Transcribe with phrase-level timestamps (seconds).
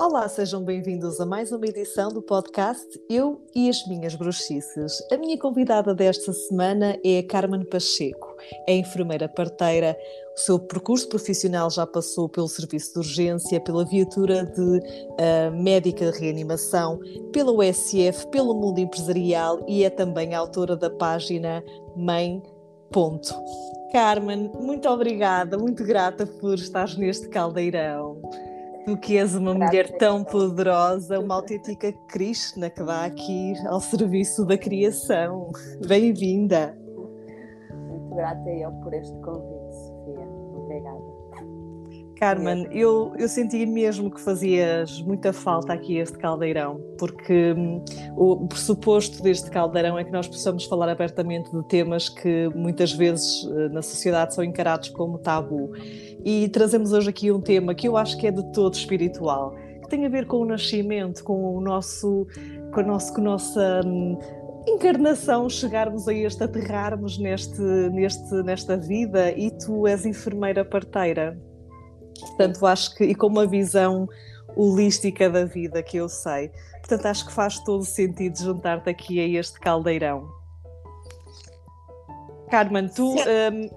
[0.00, 4.94] Olá, sejam bem-vindos a mais uma edição do podcast Eu e as Minhas Bruxices.
[5.12, 8.34] A minha convidada desta semana é a Carmen Pacheco.
[8.66, 9.94] É enfermeira parteira.
[10.34, 16.10] O seu percurso profissional já passou pelo serviço de urgência, pela viatura de uh, médica
[16.10, 16.98] de reanimação,
[17.30, 21.62] pela USF, pelo mundo empresarial e é também autora da página
[21.94, 22.42] Mãe.
[22.90, 23.34] Ponto.
[23.92, 28.18] Carmen, muito obrigada, muito grata por estar neste caldeirão.
[28.84, 34.44] Tu que és uma mulher tão poderosa, uma autêntica Krishna que dá aqui ao serviço
[34.44, 35.50] da criação.
[35.86, 36.76] Bem-vinda.
[37.70, 40.26] Muito grata eu por este convite, Sofia.
[40.56, 41.09] Obrigada.
[42.20, 47.82] Carmen, eu, eu senti mesmo que fazias muita falta aqui este caldeirão, porque hum,
[48.14, 53.48] o pressuposto deste caldeirão é que nós possamos falar abertamente de temas que muitas vezes
[53.50, 55.72] eh, na sociedade são encarados como tabu
[56.22, 59.88] e trazemos hoje aqui um tema que eu acho que é de todo espiritual, que
[59.88, 62.26] tem a ver com o nascimento, com o nosso,
[62.74, 64.18] com a, nosso, com a nossa hum,
[64.68, 71.49] encarnação, chegarmos a este, aterrarmos neste, neste, nesta vida e tu és enfermeira parteira.
[72.18, 74.08] Portanto, acho que, e com uma visão
[74.56, 76.50] holística da vida que eu sei.
[76.78, 80.28] Portanto, acho que faz todo sentido juntar-te aqui a este caldeirão.
[82.50, 83.70] Carmen, tu, um,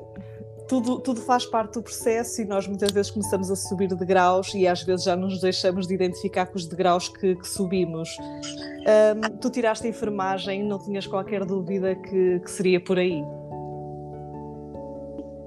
[0.67, 4.53] tudo, tudo faz parte do processo e nós muitas vezes começamos a subir de graus
[4.55, 8.09] e às vezes já nos deixamos de identificar com os degraus que, que subimos.
[8.19, 13.21] Um, tu tiraste a enfermagem, não tinhas qualquer dúvida que, que seria por aí?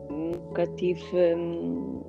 [0.08, 1.02] Nunca tive,
[1.34, 2.04] hum,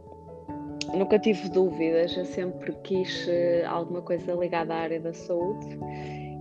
[0.93, 5.77] nunca tive dúvidas, eu sempre quis eh, alguma coisa ligada à área da saúde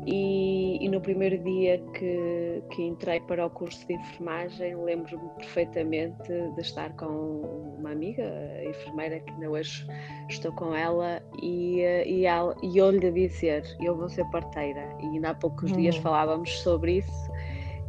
[0.06, 6.22] e, e, no primeiro dia que, que entrei para o curso de enfermagem, lembro-me perfeitamente
[6.54, 9.84] de estar com uma amiga, a enfermeira, que ainda hoje
[10.30, 14.96] estou com ela, e, e, ela, e eu lhe dizer: Eu vou ser parteira.
[15.00, 15.78] E ainda há poucos uhum.
[15.78, 17.32] dias falávamos sobre isso.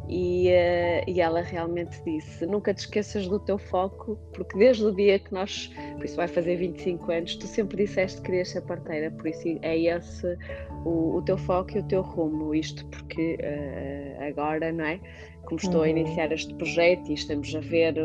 [0.09, 4.95] E, uh, e, ela realmente disse: Nunca te esqueças do teu foco, porque desde o
[4.95, 8.61] dia que nós, por isso vai fazer 25 anos, tu sempre disseste que querias ser
[8.61, 10.37] parteira, por isso é esse
[10.85, 12.55] o, o teu foco e o teu rumo.
[12.55, 14.99] Isto porque uh, agora, não é?
[15.43, 15.83] Como estou uhum.
[15.83, 17.95] a iniciar este projeto e estamos a ver,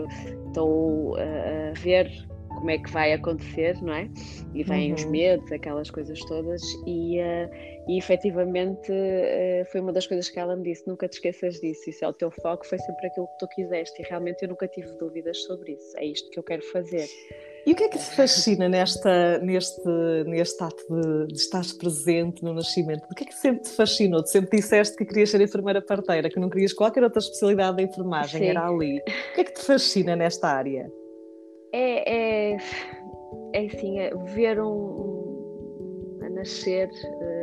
[0.46, 2.10] estou uh, a ver
[2.48, 4.08] como é que vai acontecer, não é?
[4.54, 4.94] E vêm uhum.
[4.94, 7.50] os medos, aquelas coisas todas, e, uh,
[7.88, 11.90] e efetivamente uh, foi uma das coisas que ela me disse: nunca te esqueças disso,
[11.90, 14.68] isso é o teu foco, foi sempre aquilo que tu quiseste, e realmente eu nunca
[14.68, 17.06] tive dúvidas sobre isso, é isto que eu quero fazer.
[17.64, 19.88] E o que é que te fascina nesta, neste,
[20.26, 23.04] neste ato de, de estar presente no nascimento?
[23.08, 24.20] O que é que sempre te fascinou?
[24.22, 27.82] Tu sempre disseste que querias ser enfermeira parteira, que não querias qualquer outra especialidade da
[27.84, 28.48] enfermagem, Sim.
[28.48, 28.98] era ali.
[28.98, 30.90] O que é que te fascina nesta área?
[31.72, 32.56] É, é,
[33.52, 37.41] é assim, é ver um, um a nascer uh,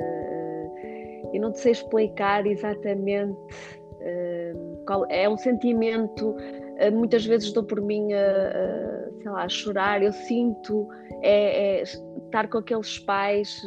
[1.34, 7.64] e não te sei explicar exatamente uh, qual é um sentimento uh, muitas vezes dou
[7.64, 10.88] por mim a, sei lá, a chorar, eu sinto
[11.22, 13.62] é, é, estar com aqueles pais,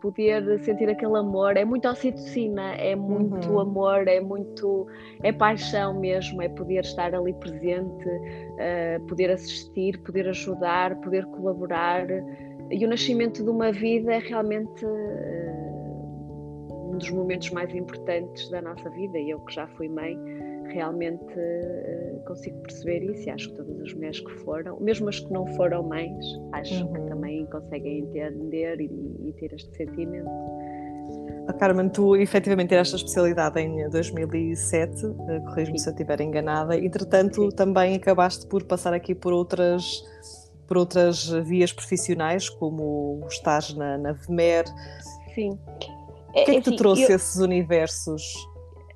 [0.00, 3.60] poder sentir aquele amor, é muito oxitocina, é muito uhum.
[3.60, 4.86] amor, é muito
[5.22, 12.06] é paixão mesmo, é poder estar ali presente, uh, poder assistir, poder ajudar, poder colaborar.
[12.70, 15.55] E o nascimento de uma vida é realmente uh,
[16.96, 19.18] um dos momentos mais importantes da nossa vida.
[19.18, 20.18] E eu que já fui mãe,
[20.72, 25.20] realmente uh, consigo perceber isso e acho que todas as mulheres que foram, mesmo as
[25.20, 26.92] que não foram mães, acho uhum.
[26.92, 30.28] que também conseguem entender e, e ter este sentimento.
[31.46, 36.76] A Carmen, tu efetivamente tiraste a especialidade em 2007, eh, corrijo-me se eu estiver enganada,
[36.76, 37.50] entretanto Sim.
[37.50, 40.02] também acabaste por passar aqui por outras,
[40.66, 44.64] por outras vias profissionais, como estás na, na VMER.
[45.36, 45.56] Sim.
[46.36, 48.34] O que é, que te trouxe eu, esses universos?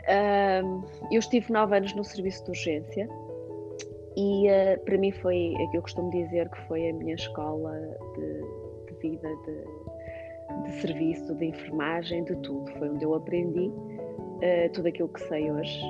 [0.02, 3.08] Uh, eu estive nove anos no serviço de urgência
[4.14, 7.72] e uh, para mim foi, que eu costumo dizer que foi a minha escola
[8.14, 12.70] de, de vida, de, de serviço, de enfermagem, de tudo.
[12.72, 15.82] Foi onde eu aprendi uh, tudo aquilo que sei hoje.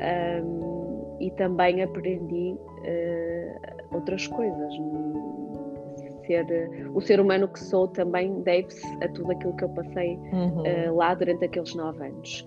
[0.00, 4.74] Um, e também aprendi uh, outras coisas.
[6.26, 6.46] Ser,
[6.94, 10.62] o ser humano que sou também deve-se a tudo aquilo que eu passei uhum.
[10.62, 12.46] uh, lá durante aqueles nove anos.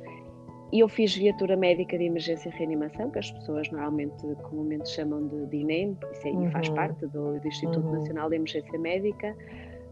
[0.72, 5.28] E eu fiz viatura médica de emergência e reanimação, que as pessoas normalmente comumente chamam
[5.28, 6.52] de, de INEM, isso aí uhum.
[6.52, 7.94] faz parte do, do Instituto uhum.
[7.94, 9.36] Nacional de Emergência Médica.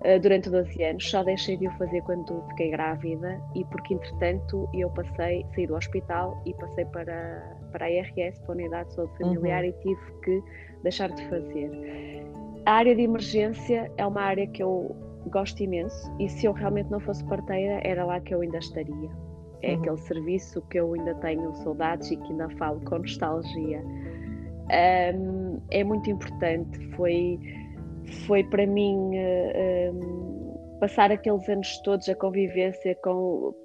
[0.02, 4.70] Eh, durante 12 anos, só deixei de o fazer quando fiquei grávida e porque entretanto
[4.74, 8.96] eu passei, saí do hospital e passei para, para a IRS, para a Unidade de
[8.96, 9.70] Saúde Familiar uhum.
[9.70, 10.44] e tive que
[10.84, 11.72] deixar de fazer.
[12.68, 14.94] A área de emergência é uma área que eu
[15.28, 19.10] gosto imenso e se eu realmente não fosse parteira, era lá que eu ainda estaria.
[19.62, 19.80] É uhum.
[19.80, 23.82] aquele serviço que eu ainda tenho saudades e que ainda falo com nostalgia.
[25.16, 27.40] Um, é muito importante, foi,
[28.26, 29.12] foi para mim
[29.94, 33.56] um, passar aqueles anos todos a convivência com.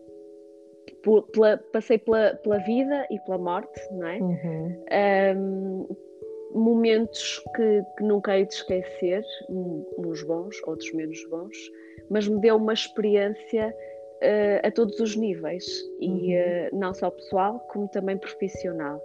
[1.33, 4.19] Pela, passei pela, pela vida e pela morte, não é?
[4.21, 4.85] Uhum.
[5.37, 6.12] Um,
[6.55, 11.57] momentos que, que nunca hei de esquecer, uns bons, outros menos bons,
[12.11, 13.75] mas me deu uma experiência
[14.23, 15.65] uh, a todos os níveis,
[16.01, 19.01] e uh, não só pessoal, como também profissional.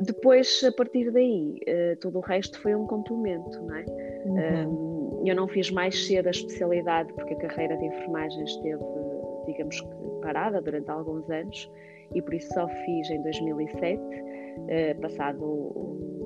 [0.00, 3.84] Depois, a partir daí, uh, todo o resto foi um complemento, não é?
[4.24, 5.20] Uhum.
[5.20, 8.82] Um, eu não fiz mais cedo a especialidade, porque a carreira de enfermagem esteve,
[9.46, 9.88] digamos que,
[10.22, 11.70] parada durante alguns anos,
[12.14, 14.00] e por isso só fiz em 2007,
[15.00, 16.21] passado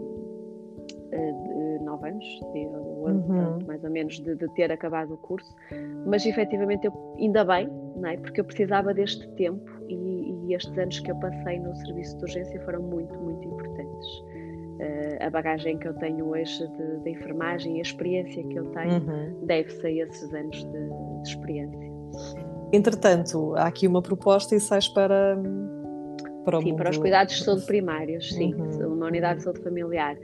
[1.17, 3.59] de nove anos, de, uhum.
[3.67, 5.55] mais ou menos, de, de, ter acabado o curso,
[6.07, 8.17] mas efetivamente eu, ainda bem, não é?
[8.17, 12.25] porque eu precisava deste tempo e, e estes anos que eu passei no serviço de
[12.25, 14.09] urgência foram muito, muito importantes.
[14.77, 18.67] Uh, a bagagem que eu tenho hoje de, de, enfermagem e a experiência que eu
[18.73, 19.47] tenho uhum.
[19.47, 21.93] deve-se a esses anos de, de experiência.
[22.75, 25.41] Entretanto, há aqui uma proposta e sais para,
[26.45, 26.77] para sim, mundo...
[26.77, 28.93] para os cuidados de saúde primários, sim, uhum.
[28.93, 30.15] uma unidade de saúde familiar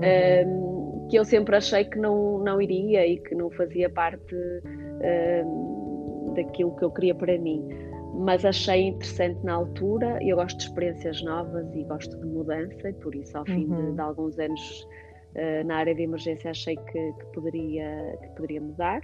[0.00, 6.32] um, que eu sempre achei que não, não iria e que não fazia parte um,
[6.34, 7.66] daquilo que eu queria para mim.
[8.14, 12.92] Mas achei interessante na altura, eu gosto de experiências novas e gosto de mudança, e
[12.94, 13.90] por isso, ao fim uhum.
[13.90, 14.88] de, de, alguns anos
[15.36, 19.00] uh, na área de emergência, achei que, que poderia, que poderia mudar.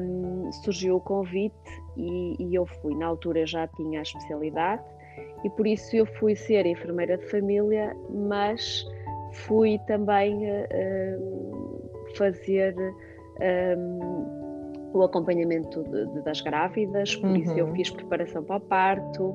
[0.00, 1.54] Um, surgiu o convite
[1.96, 2.94] e, e, eu fui.
[2.94, 4.84] Na altura já tinha a especialidade
[5.42, 8.86] e por isso eu fui ser enfermeira de família, mas
[9.46, 12.74] fui também uh, fazer
[13.76, 17.36] um, o acompanhamento de, de, das grávidas, por uhum.
[17.36, 17.74] isso eu uhum.
[17.74, 19.34] fiz preparação para o parto,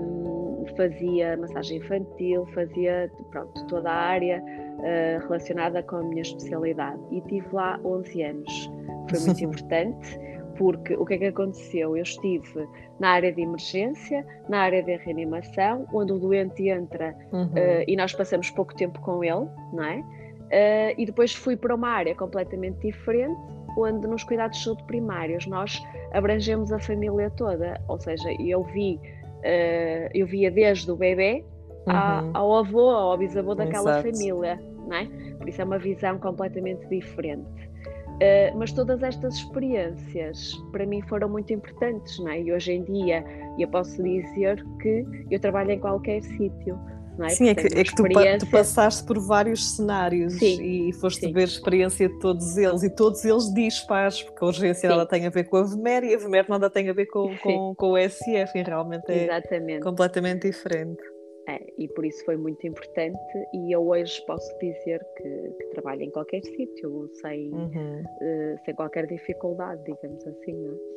[0.00, 7.00] um, fazia massagem infantil, fazia pronto, toda a área uh, relacionada com a minha especialidade
[7.10, 8.70] e tive lá 11 anos.
[9.08, 10.20] Foi muito importante
[10.56, 11.96] porque o que é que aconteceu?
[11.96, 12.68] Eu estive
[12.98, 17.46] na área de emergência, na área de reanimação, onde o doente entra uhum.
[17.46, 19.98] uh, e nós passamos pouco tempo com ele, não é?
[19.98, 23.36] Uh, e depois fui para uma área completamente diferente,
[23.76, 25.82] onde nos cuidados de saúde primários nós
[26.12, 31.44] abrangemos a família toda, ou seja, eu vi, uh, eu via desde o bebê
[31.86, 32.30] uhum.
[32.32, 34.12] ao avô, ao bisavô daquela Exato.
[34.12, 35.06] família, não é?
[35.36, 37.66] Por isso é uma visão completamente diferente.
[38.16, 42.40] Uh, mas todas estas experiências para mim foram muito importantes, não é?
[42.40, 43.22] E hoje em dia
[43.58, 46.78] eu posso dizer que eu trabalho em qualquer sítio.
[47.18, 47.28] É?
[47.30, 48.02] Sim, é que, é que tu,
[48.40, 51.32] tu, passaste por vários cenários sim, e foste sim.
[51.32, 55.26] ver a experiência de todos eles e todos eles dispares, porque a urgência nada tem
[55.26, 57.92] a ver com a VMER e a VMER nada tem a ver com, com, com
[57.92, 59.82] o SF e realmente é Exatamente.
[59.82, 61.02] completamente diferente.
[61.48, 63.18] É, e por isso foi muito importante
[63.54, 68.02] e eu hoje posso dizer que, que trabalho em qualquer sítio sem, uhum.
[68.02, 70.96] uh, sem qualquer dificuldade, digamos assim, não é?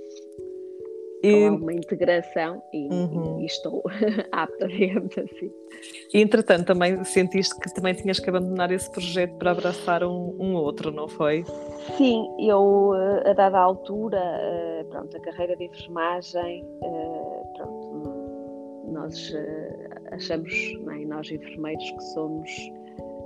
[1.22, 1.50] E...
[1.50, 3.42] uma integração e, uhum.
[3.42, 3.84] e estou
[4.32, 5.52] apta, digamos assim.
[6.14, 10.56] E entretanto também sentiste que também tinhas que abandonar esse projeto para abraçar um, um
[10.56, 11.44] outro, não foi?
[11.98, 16.66] Sim, eu eh, a dada altura, eh, pronto, a carreira de enfermagem,
[17.58, 19.34] pronto, nós
[20.12, 21.06] achamos, é?
[21.06, 22.50] nós enfermeiros, que somos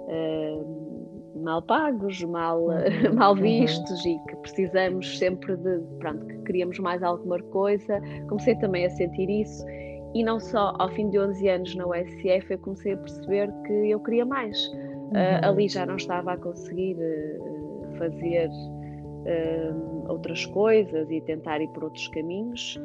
[0.07, 3.13] uh, mal pagos, mal, uhum.
[3.15, 3.41] mal uhum.
[3.41, 4.11] vistos uhum.
[4.11, 7.99] e que precisamos sempre de, pronto, que queríamos mais alguma coisa.
[8.27, 9.65] Comecei também a sentir isso
[10.13, 13.89] e não só ao fim de 11 anos na USF eu comecei a perceber que
[13.89, 14.71] eu queria mais.
[14.73, 15.49] Ah, uhum.
[15.49, 21.67] Uh, ali já não estava a conseguir uh, fazer uh, outras coisas e tentar ir
[21.69, 22.79] por outros caminhos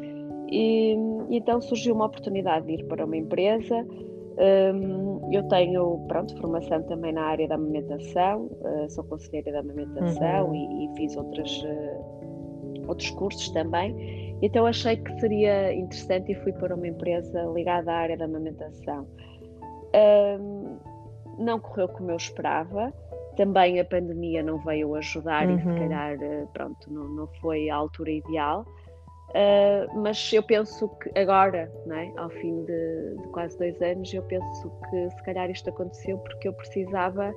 [0.50, 0.96] e,
[1.30, 3.86] então surgiu uma oportunidade de ir para uma empresa.
[4.38, 10.46] Um, eu tenho, pronto, formação também na área da amamentação, uh, sou conselheira da amamentação
[10.46, 10.54] uhum.
[10.54, 14.38] e, e, fiz outras, uh, outros cursos também.
[14.40, 19.06] Então achei que seria interessante e fui para uma empresa ligada à área da amamentação.
[20.40, 20.76] Um,
[21.38, 22.92] não correu como eu esperava,
[23.38, 25.56] também a pandemia não veio ajudar uhum.
[25.56, 25.78] e se uhum.
[25.78, 28.66] calhar, eh, pronto, não, não foi a altura ideal.
[29.30, 32.12] Uh, mas eu penso que agora, é?
[32.16, 36.48] ao fim de, de, quase dois anos, eu penso que se calhar isto aconteceu porque
[36.48, 37.34] eu precisava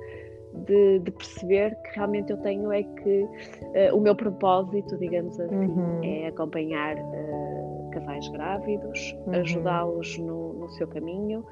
[0.66, 5.54] de, de perceber que realmente eu tenho é que uh, o meu propósito, digamos assim,
[5.54, 6.00] uhum.
[6.02, 9.34] é acompanhar uh, casais grávidos, uhum.
[9.34, 11.44] ajudá-los no, no, seu caminho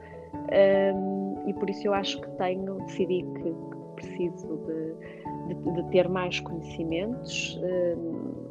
[0.95, 6.09] um, e por isso eu acho que tenho, decidi que, que preciso de, de, ter
[6.09, 7.61] mais conhecimentos.
[7.63, 8.50] Um,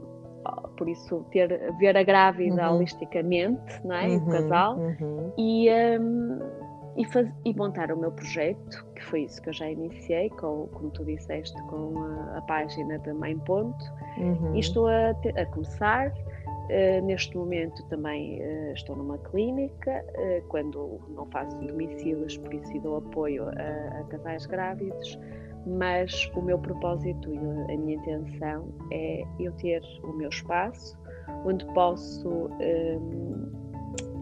[0.78, 2.78] por isso ter, ver a grávida uhum.
[2.78, 4.08] holisticamente, não é?
[4.08, 5.34] Uhum, o casal, uhum.
[5.38, 6.40] e, um,
[6.98, 10.68] e, faz, e, montar o meu projeto, que foi isso que eu já iniciei, com,
[10.74, 13.84] como tu disseste, com a, a página da Mãe Ponto,
[14.18, 14.56] uhum.
[14.56, 16.12] e estou a, a começar.
[16.70, 22.80] Uh, neste momento também uh, estou numa clínica, uh, quando não faço domicílios, por isso
[22.82, 25.18] dou apoio a, a casais grávidos,
[25.66, 30.98] mas o meu propósito e a minha intenção é eu ter o meu espaço
[31.46, 33.52] onde posso um,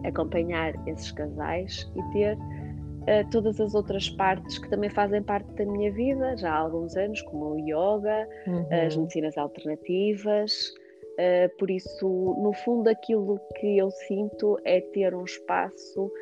[0.04, 5.64] acompanhar esses casais e ter uh, todas as outras partes que também fazem parte da
[5.64, 8.66] minha vida já há alguns anos, como o yoga, uhum.
[8.70, 10.72] as medicinas alternativas.
[11.18, 12.06] Uh, por isso,
[12.40, 16.12] no fundo, aquilo que eu sinto é ter um espaço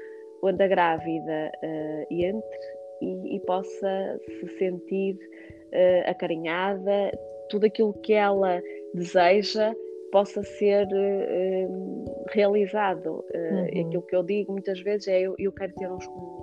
[0.42, 7.12] onde a grávida uh, entre e, e possa se sentir uh, acarinhada,
[7.48, 8.62] tudo aquilo que ela
[8.94, 9.74] deseja
[10.12, 13.24] possa ser uh, realizado.
[13.34, 13.86] Uh, uhum.
[13.86, 15.98] Aquilo que eu digo muitas vezes é eu, eu quero ter um,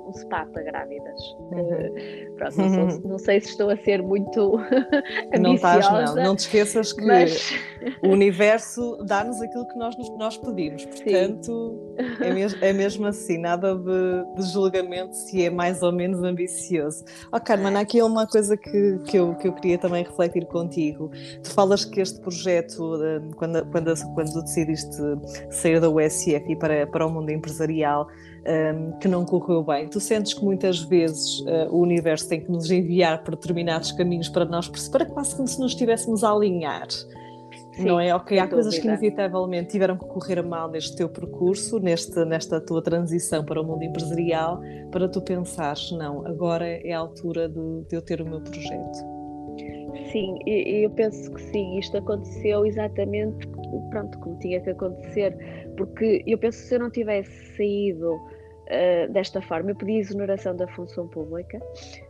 [0.07, 1.19] um spa para grávidas.
[1.39, 2.35] Uhum.
[2.37, 3.09] pronto, não, sou, uhum.
[3.09, 4.59] não, sei se estou a ser muito.
[5.39, 6.15] Não estás, não.
[6.15, 7.53] Não te esqueças que mas...
[8.03, 10.85] o universo dá-nos aquilo que nós, nós pedimos.
[10.85, 16.23] Portanto, é mesmo, é mesmo, assim, nada de, de, julgamento se é mais ou menos
[16.23, 17.03] ambicioso.
[17.31, 21.11] Oh, Carmen, aqui uma coisa que, que, eu, que eu queria também refletir contigo.
[21.43, 22.99] Tu falas que este projeto,
[23.35, 24.97] quando quando, quando decidiste
[25.49, 28.07] sair da USF e para, para o mundo empresarial,
[28.45, 32.51] um, que não correu bem, tu sentes que muitas vezes uh, o universo tem que
[32.51, 36.87] nos enviar por determinados caminhos para nós, para quase como se nos estivéssemos a alinhar.
[37.73, 38.13] Sim, não é?
[38.13, 42.83] Ok, há coisas que inevitavelmente tiveram que correr mal neste teu percurso, neste, nesta tua
[42.83, 47.95] transição para o mundo empresarial, para tu pensares, não, agora é a altura de, de
[47.95, 49.13] eu ter o meu projeto.
[50.11, 53.47] Sim, eu penso que sim, isto aconteceu exatamente
[53.89, 55.35] pronto, como tinha que acontecer,
[55.77, 60.55] porque eu penso que se eu não tivesse saído uh, desta forma, eu pedi exoneração
[60.55, 61.59] da função pública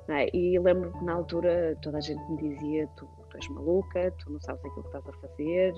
[0.10, 0.36] é?
[0.36, 4.32] e lembro que na altura toda a gente me dizia: tu, tu és maluca, tu
[4.32, 5.74] não sabes aquilo que estás a fazer,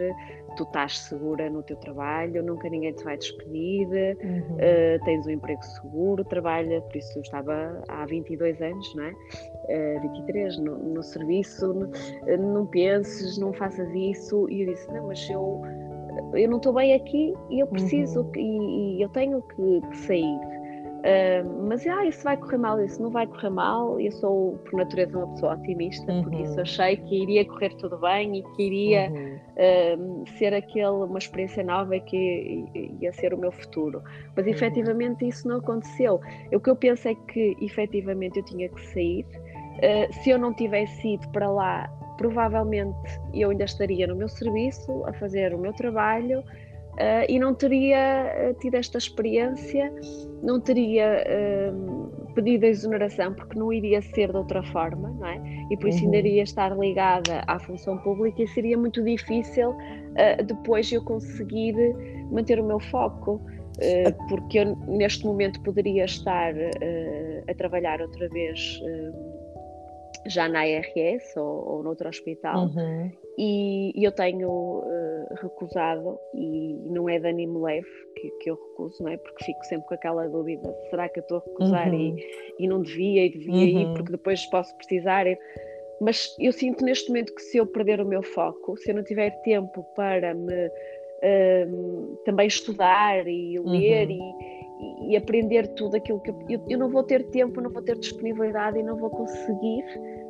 [0.57, 4.55] tu estás segura no teu trabalho, nunca ninguém te vai despedir, uhum.
[4.55, 9.12] uh, tens um emprego seguro, trabalha, por isso eu estava há 22 anos, não é?
[9.97, 14.47] Uh, 23 no, no serviço, não, não penses, não faças isso.
[14.50, 15.62] E eu disse: não, mas eu
[16.33, 18.31] eu não estou bem aqui e eu preciso uhum.
[18.35, 20.39] e, e, eu tenho que, que sair.
[21.05, 24.00] Uh, mas ah, isso vai correr mal, isso não vai correr mal.
[24.00, 26.24] Eu sou, por natureza, uma pessoa otimista, uhum.
[26.24, 30.24] por isso achei que iria correr tudo bem e que iria uhum.
[30.24, 32.65] uh, ser aquele, uma experiência nova e que
[33.00, 34.01] ia ser o meu futuro.
[34.35, 34.51] Mas uhum.
[34.51, 36.19] efetivamente isso não aconteceu.
[36.51, 39.24] O que eu penso é que efetivamente eu tinha que sair.
[39.75, 45.03] Uh, se eu não tivesse ido para lá provavelmente eu ainda estaria no meu serviço,
[45.05, 46.41] a fazer o meu trabalho
[46.96, 49.94] uh, e não teria uh, tido esta experiência,
[50.42, 55.42] não teria uh, pedido a exoneração, porque não iria ser de outra forma, não é?
[55.72, 56.06] E por isso uhum.
[56.06, 59.75] ainda iria estar ligada à função pública e seria muito difícil
[60.46, 61.75] depois eu conseguir
[62.32, 63.42] manter o meu foco.
[64.30, 66.54] porque eu neste momento poderia estar
[67.50, 68.80] a trabalhar outra vez
[70.25, 73.12] já na ARS ou, ou noutro hospital uhum.
[73.38, 78.55] e, e, eu tenho uh, recusado e não é de ânimo leve que, que, eu
[78.55, 79.17] recuso, não é?
[79.17, 82.17] Porque fico sempre com aquela dúvida, será que eu estou a recusar uhum.
[82.17, 83.82] e, e não devia e devia uhum.
[83.82, 85.25] ir porque depois posso precisar
[86.01, 89.03] mas eu sinto neste momento que se eu perder o meu foco, se eu não
[89.03, 94.41] tiver tempo para me uh, também estudar e ler uhum.
[94.41, 94.55] e
[95.08, 98.77] e aprender tudo aquilo que eu, eu, não vou ter tempo, não vou ter disponibilidade
[98.77, 99.86] e não vou conseguir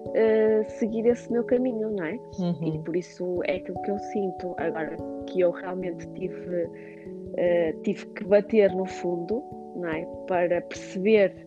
[0.08, 2.20] uh, seguir esse meu caminho, não é?
[2.40, 2.76] Uhum.
[2.76, 4.96] E por isso é aquilo que eu sinto agora
[5.28, 9.44] que eu realmente tive uh, tive que bater no fundo,
[9.76, 10.06] não é?
[10.28, 11.46] Para perceber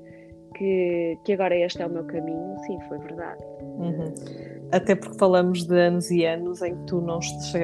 [0.56, 3.42] que, que agora este é o meu caminho, sim, foi verdade.
[3.62, 4.12] Uhum.
[4.70, 7.20] Até porque falamos de anos e anos em que tu não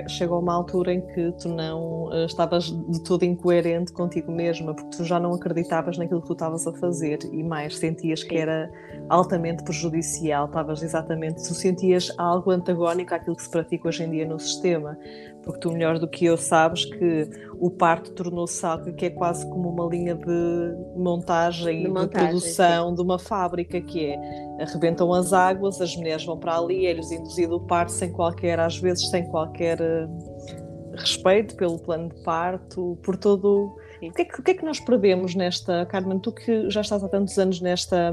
[0.09, 4.75] chegou a uma altura em que tu não uh, estavas de todo incoerente contigo mesma,
[4.75, 8.37] porque tu já não acreditavas naquilo que tu estavas a fazer e mais sentias que
[8.37, 8.71] era
[9.11, 14.27] altamente prejudicial, estavas exatamente, tu sentias algo antagónico àquilo que se pratica hoje em dia
[14.27, 14.97] no sistema
[15.45, 19.49] porque tu melhor do que eu sabes que o parto tornou-se algo que é quase
[19.49, 22.95] como uma linha de montagem, de, montagem, de produção sim.
[22.95, 27.57] de uma fábrica que é arrebentam as águas, as mulheres vão para ali, é-lhes induzido
[27.57, 33.17] o parto sem qualquer, às vezes sem qualquer uh, respeito pelo plano de parto, por
[33.17, 36.69] todo o que, é que, o que, é que, nós perdemos nesta, Carmen, tu que
[36.71, 38.13] já estás há tantos anos nesta,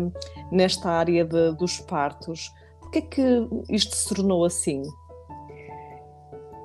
[0.52, 4.82] nesta área de, dos partos, porquê é que isto se tornou assim?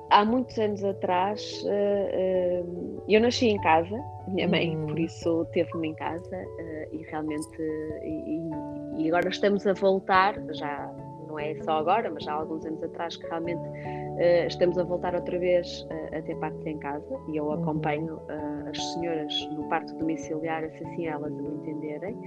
[0.09, 4.87] Há muitos anos atrás, uh, uh, eu nasci em casa, minha mãe, uhum.
[4.87, 7.61] por isso teve-me em casa uh, e realmente.
[8.03, 8.41] E,
[8.97, 10.91] e, agora estamos a voltar, já
[11.27, 13.61] não é só agora, mas já há alguns anos atrás, que realmente
[14.47, 17.53] estamos a voltar outra vez a ter partos em casa e eu uhum.
[17.53, 18.19] acompanho
[18.67, 22.17] as senhoras no parto domiciliário, se assim elas o entenderem.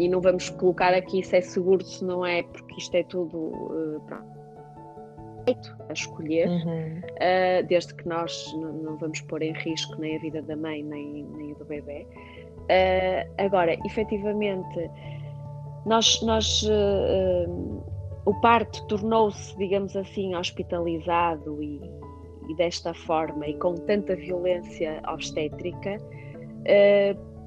[0.00, 4.02] e não vamos colocar aqui se é seguro, se não é, porque isto é tudo.
[4.06, 4.35] Pronto
[5.88, 6.98] a escolher, uhum.
[6.98, 11.24] uh, desde que nós não, vamos pôr em risco nem a vida da mãe nem,
[11.24, 12.06] nem a do bebê.
[12.62, 14.90] Uh, agora, efetivamente,
[15.84, 17.84] nós, nós uh,
[18.24, 21.80] o parto tornou-se, digamos assim, hospitalizado e,
[22.48, 25.98] e, desta forma e com tanta violência obstétrica,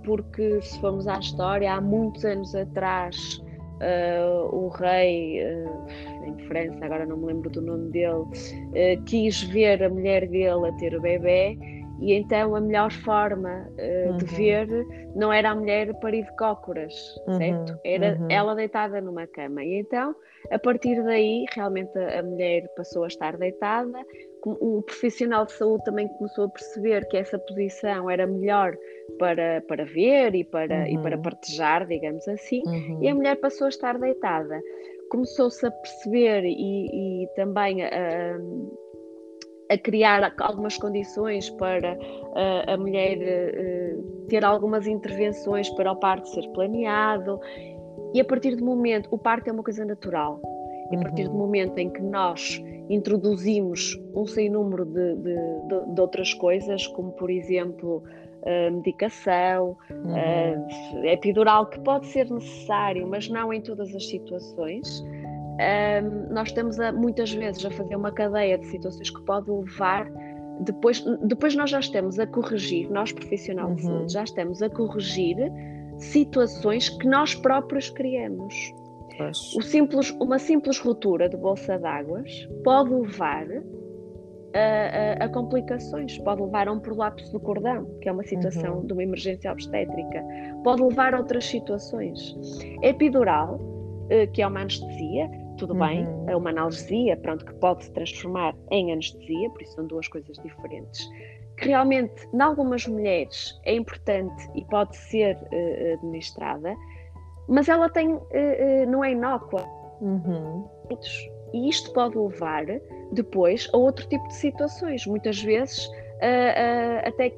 [0.05, 3.43] porque se formos à história, há muitos anos atrás,
[4.51, 5.41] o rei
[6.25, 10.67] em França, agora não me lembro do nome dele, uh, quis ver a mulher dele
[10.67, 11.57] a ter o bebê
[11.99, 14.17] e então a melhor forma uh, uhum.
[14.17, 14.67] de ver
[15.15, 16.93] não era a mulher parir de cócoras,
[17.27, 17.37] uhum.
[17.37, 17.79] certo?
[17.83, 18.27] Era uhum.
[18.29, 19.63] ela deitada numa cama.
[19.63, 20.15] E então,
[20.49, 23.99] a partir daí, realmente a, a mulher passou a estar deitada.
[24.45, 28.77] O profissional de saúde também começou a perceber que essa posição era melhor
[29.17, 31.21] para, para ver e para, e para uhum.
[31.21, 32.61] partejar, digamos assim,
[33.01, 33.17] e a uhum.
[33.17, 34.59] mulher passou a estar deitada
[35.09, 38.37] começou-se a perceber e, e também a,
[39.69, 41.97] a, criar algumas condições para
[42.35, 47.39] a, a mulher uh, ter algumas intervenções para o parto ser planeado.
[48.13, 50.39] E a partir do momento, o parto é uma coisa natural.
[50.91, 51.37] E a partir do uhum.
[51.37, 57.11] momento em que nós introduzimos um sem número de, de, de, de outras coisas, como
[57.11, 58.03] por exemplo
[58.43, 61.01] uh, medicação, uhum.
[61.01, 65.03] uh, epidural, que pode ser necessário, mas não em todas as situações.
[66.31, 70.09] Nós estamos a, muitas vezes a fazer uma cadeia de situações que pode levar
[70.61, 74.09] depois, depois nós já estamos a corrigir, nós profissionais de saúde, uhum.
[74.09, 75.35] já estamos a corrigir
[75.97, 78.73] situações que nós próprios criamos.
[79.57, 82.23] O simples, uma simples ruptura de bolsa d'água
[82.63, 83.47] pode levar
[84.53, 88.79] a, a, a, complicações, pode levar a um prolapso do cordão, que é uma situação
[88.79, 88.85] uhum.
[88.85, 90.23] de uma emergência obstétrica,
[90.63, 92.35] pode levar a outras situações.
[92.81, 93.59] Epidural,
[94.09, 95.79] eh, que é uma anestesia, tudo uhum.
[95.79, 100.07] bem, é uma analgesia, pronto, que pode se transformar em anestesia, por isso são duas
[100.07, 101.07] coisas diferentes.
[101.57, 106.73] Que realmente, em algumas mulheres, é importante e pode ser uh, administrada,
[107.47, 109.63] mas ela tem, uh, uh, não é inócua.
[110.01, 110.67] Uhum.
[111.53, 112.65] E isto pode levar
[113.11, 117.33] depois a outro tipo de situações, muitas vezes uh, uh, até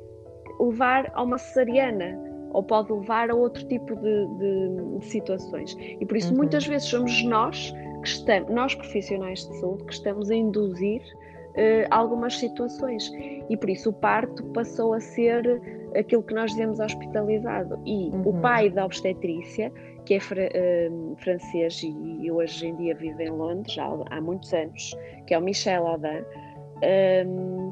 [0.59, 2.19] levar a uma cesariana
[2.53, 5.77] ou pode levar a outro tipo de, de, de situações.
[5.79, 6.37] E por isso, uhum.
[6.37, 11.87] muitas vezes, somos nós que estamos, nós profissionais de saúde, que estamos a induzir uh,
[11.89, 13.09] algumas situações.
[13.49, 15.61] E por isso, o parto passou a ser
[15.97, 17.79] aquilo que nós dizemos hospitalizado.
[17.85, 18.21] E uhum.
[18.25, 19.71] o pai da obstetrícia
[20.05, 24.53] que é uh, francês e, e, hoje em dia vive em Londres já há muitos
[24.53, 24.95] anos,
[25.27, 26.23] que é o Michel Audin,
[27.27, 27.71] um,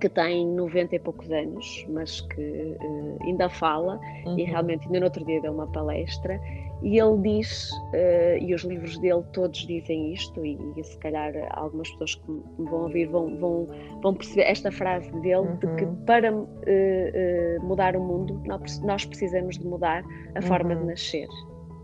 [0.00, 4.38] que tem 90 e poucos anos, mas que uh, ainda fala uhum.
[4.38, 6.40] e realmente ainda no outro dia deu uma palestra
[6.82, 11.32] e ele diz, uh, e os livros dele todos dizem isto, e, e, se calhar
[11.50, 13.68] algumas pessoas que me vão ouvir vão, vão,
[14.02, 15.56] vão perceber esta frase dele, uhum.
[15.56, 16.04] de que uhum.
[16.04, 18.42] para uh, uh, mudar o mundo
[18.82, 20.02] nós, precisamos de mudar
[20.34, 20.42] a uhum.
[20.42, 20.88] forma de uhum.
[20.88, 21.28] nascer.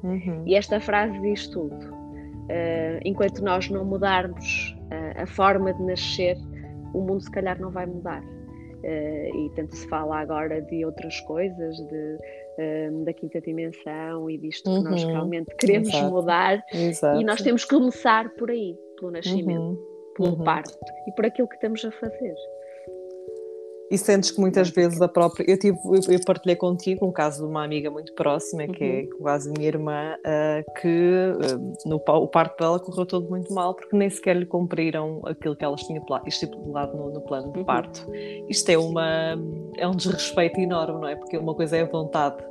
[0.03, 0.43] Uhum.
[0.47, 1.77] E esta frase diz tudo.
[3.05, 4.77] enquanto nós não mudarmos
[5.17, 6.37] a forma de nascer,
[6.95, 8.23] o mundo se calhar não vai mudar.
[8.85, 12.19] e tanto se fala agora de outras coisas, de
[12.59, 14.85] um, da quinta dimensão e disto uhum.
[14.85, 15.11] que nós uhum.
[15.11, 16.11] realmente queremos Exato.
[16.11, 16.65] mudar.
[16.73, 17.21] Exato.
[17.21, 20.13] E nós temos que começar por aí, pelo nascimento, uhum.
[20.17, 20.45] pelo uhum.
[20.45, 22.35] parto e por aquilo que estamos a fazer.
[23.91, 25.51] E sentes que muitas vezes a própria.
[25.51, 29.19] Eu, tive, eu partilhei contigo um caso de uma amiga muito próxima, que é uhum.
[29.21, 33.97] quase minha irmã, uh, que uh, no, o parto dela correu todo muito mal porque
[33.97, 37.65] nem sequer lhe cumpriram aquilo que elas tinham estipulado no, no plano de uhum.
[37.65, 38.07] parto.
[38.49, 39.37] Isto é, uma,
[39.79, 41.17] é um desrespeito enorme, não é?
[41.17, 42.45] Porque uma coisa é a vontade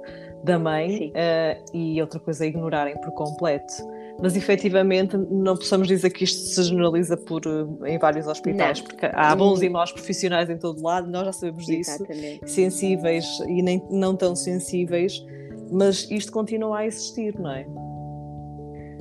[0.43, 3.73] da mãe uh, e outra coisa é ignorarem por completo
[4.21, 8.87] mas efetivamente não possamos dizer que isto se generaliza por, eh, em vários hospitais, não.
[8.87, 12.49] porque há bons e maus profissionais em todo lado, nós já sabemos disso, Exatamente.
[12.49, 15.23] sensíveis e nem, não tão sensíveis,
[15.71, 17.65] mas isto continua a existir, não é?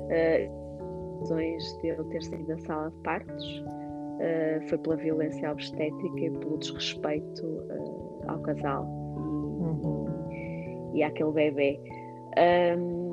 [0.06, 0.66] Uh,
[1.20, 6.30] razões de eu ter saído da sala de partos uh, foi pela violência obstétrica e
[6.30, 10.92] pelo desrespeito uh, ao casal e, uhum.
[10.94, 11.80] e àquele bebê.
[12.78, 13.05] Um,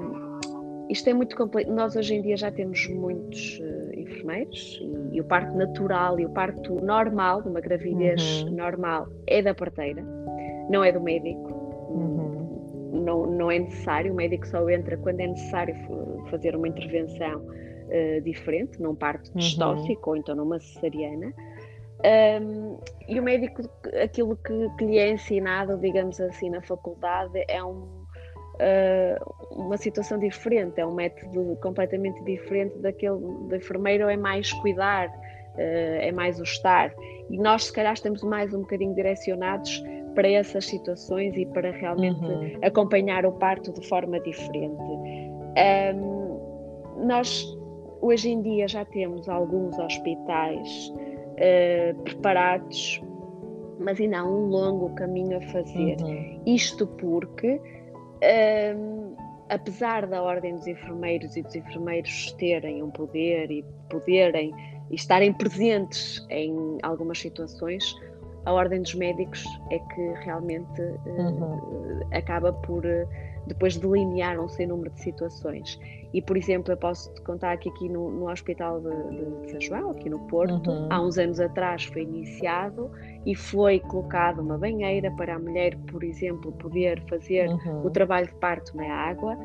[0.89, 1.71] isto é muito complexo.
[1.71, 6.25] Nós hoje em dia já temos muitos uh, enfermeiros e, e, o parto natural e
[6.25, 8.51] o parto normal, de uma gravidez uhum.
[8.51, 10.03] normal, é da parteira,
[10.69, 11.51] não é do médico.
[11.89, 13.01] Uhum.
[13.03, 15.75] Não, não é necessário, o médico só entra quando é necessário
[16.29, 20.15] fazer uma intervenção uh, diferente, num parto distóxico uhum.
[20.15, 21.33] ou então numa cesariana.
[22.41, 23.61] Um, e o médico,
[24.03, 28.02] aquilo que, que, lhe é ensinado, digamos assim, na faculdade, é um,
[28.55, 35.07] uh, uma situação diferente, é um método completamente diferente daquele do enfermeiro, é mais cuidar,
[35.07, 36.93] uh, é mais o estar.
[37.29, 42.23] E nós, se calhar, estamos mais um bocadinho direcionados para essas situações e para realmente
[42.23, 42.59] uhum.
[42.63, 44.81] acompanhar o parto de forma diferente.
[45.95, 47.45] Um, nós,
[48.01, 53.01] hoje em dia, já temos alguns hospitais uh, preparados,
[53.79, 55.97] mas ainda há um longo caminho a fazer.
[56.01, 56.41] Uhum.
[56.45, 57.59] Isto porque,
[58.23, 59.15] uh,
[59.49, 64.53] apesar da Ordem dos Enfermeiros e dos enfermeiros terem um poder e poderem
[64.89, 67.95] e estarem presentes em algumas situações,
[68.45, 71.99] a Ordem dos Médicos é que realmente uh, uhum.
[72.11, 72.83] acaba por
[73.47, 75.79] depois delinear um sem número de situações.
[76.13, 79.61] E, por exemplo, eu posso te contar que aqui no, no Hospital de, de, São
[79.61, 80.87] João, aqui no Porto, uhum.
[80.89, 82.89] há uns anos atrás foi iniciado
[83.25, 87.85] e foi colocada uma banheira para a mulher, por exemplo, poder fazer uhum.
[87.85, 89.37] o trabalho de parto na água.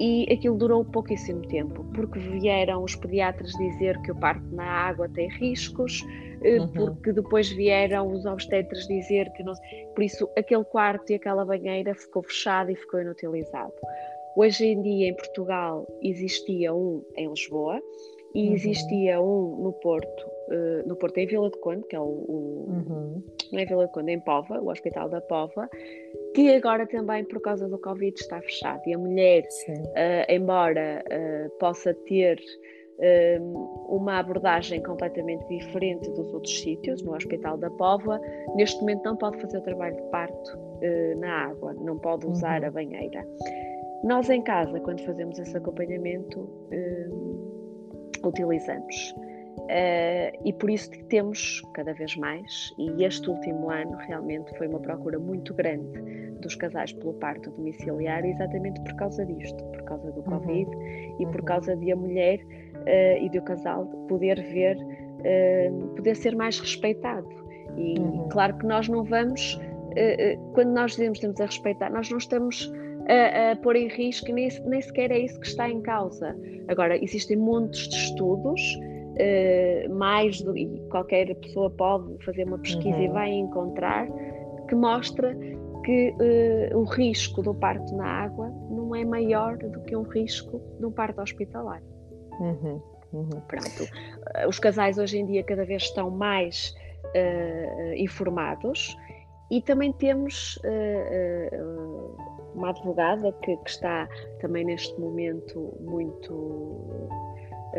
[0.00, 5.08] E aquilo durou pouquíssimo tempo, porque vieram os pediatras dizer que o parto na água
[5.08, 6.04] tem riscos,
[6.42, 6.68] eh, uhum.
[6.68, 9.54] porque depois vieram os obstetras dizer que não.
[9.96, 13.72] Por isso, aquele quarto e aquela banheira ficou fechado e ficou inutilizado.
[14.36, 17.82] Hoje em dia, em Portugal, existia um em Lisboa
[18.36, 18.54] e uhum.
[18.54, 22.66] existia um no Porto, uh, no Porto em Vila de Conde, que é o, o
[22.68, 23.22] uhum.
[23.52, 25.68] não é Vila de Conde, é em Pova, o Hospital da Pova,
[26.34, 28.82] que agora também por causa do Covid está fechado.
[28.86, 32.40] E a mulher, uh, embora uh, possa ter
[33.86, 38.20] uma abordagem completamente diferente dos outros sítios, no Hospital da Pova,
[38.56, 40.58] neste momento não pode fazer o trabalho de parto
[41.18, 42.66] na água, não pode usar uhum.
[42.66, 43.24] a banheira.
[44.02, 46.48] Nós em casa, quando fazemos esse acompanhamento,
[48.24, 49.14] utilizamos.
[49.68, 54.80] Uh, e por isso temos cada vez mais, e este último ano realmente foi uma
[54.80, 56.00] procura muito grande
[56.40, 60.38] dos casais pelo parto domiciliário, exatamente por causa disto, por causa do uhum.
[60.38, 61.16] Covid uhum.
[61.20, 61.44] e por uhum.
[61.44, 67.28] causa de a mulher uh, e do casal poder ver, uh, poder ser mais respeitado.
[67.76, 68.26] E uhum.
[68.30, 69.60] claro que nós não vamos,
[70.54, 72.72] quando nós dizemos que estamos a respeitar, nós não estamos
[73.06, 76.34] a, a pôr em risco, nem, nem sequer é isso que está em causa.
[76.68, 78.60] Agora, existem montes de estudos,
[79.14, 83.02] uh, mais do, e qualquer pessoa pode fazer uma pesquisa uhum.
[83.02, 84.08] e vai encontrar,
[84.68, 85.36] que mostra
[85.84, 86.14] que
[86.72, 90.86] uh, o risco do parto na água não é maior do que um risco de
[90.86, 91.82] um parto hospitalar.
[92.40, 92.80] Uhum.
[93.12, 93.40] Uhum.
[93.48, 93.88] Pronto.
[94.46, 96.74] Os casais hoje em dia cada vez estão mais
[97.06, 98.94] uh, informados
[99.50, 102.16] e também temos uh,
[102.54, 104.06] uma advogada que, que, está
[104.40, 106.98] também neste momento muito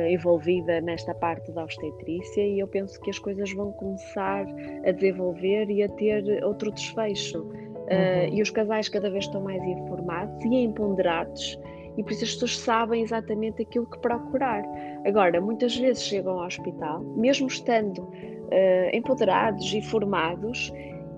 [0.07, 4.45] envolvida nesta parte da obstetrícia e eu penso que as coisas vão começar
[4.85, 7.41] a desenvolver e a ter outro desfecho.
[7.41, 11.59] Uh, E os casais cada vez estão mais informados e empoderados
[11.97, 14.63] e por isso as pessoas sabem exatamente aquilo que procurar.
[15.05, 20.71] Agora, muitas vezes chegam ao hospital, mesmo estando uh, empoderados e formados,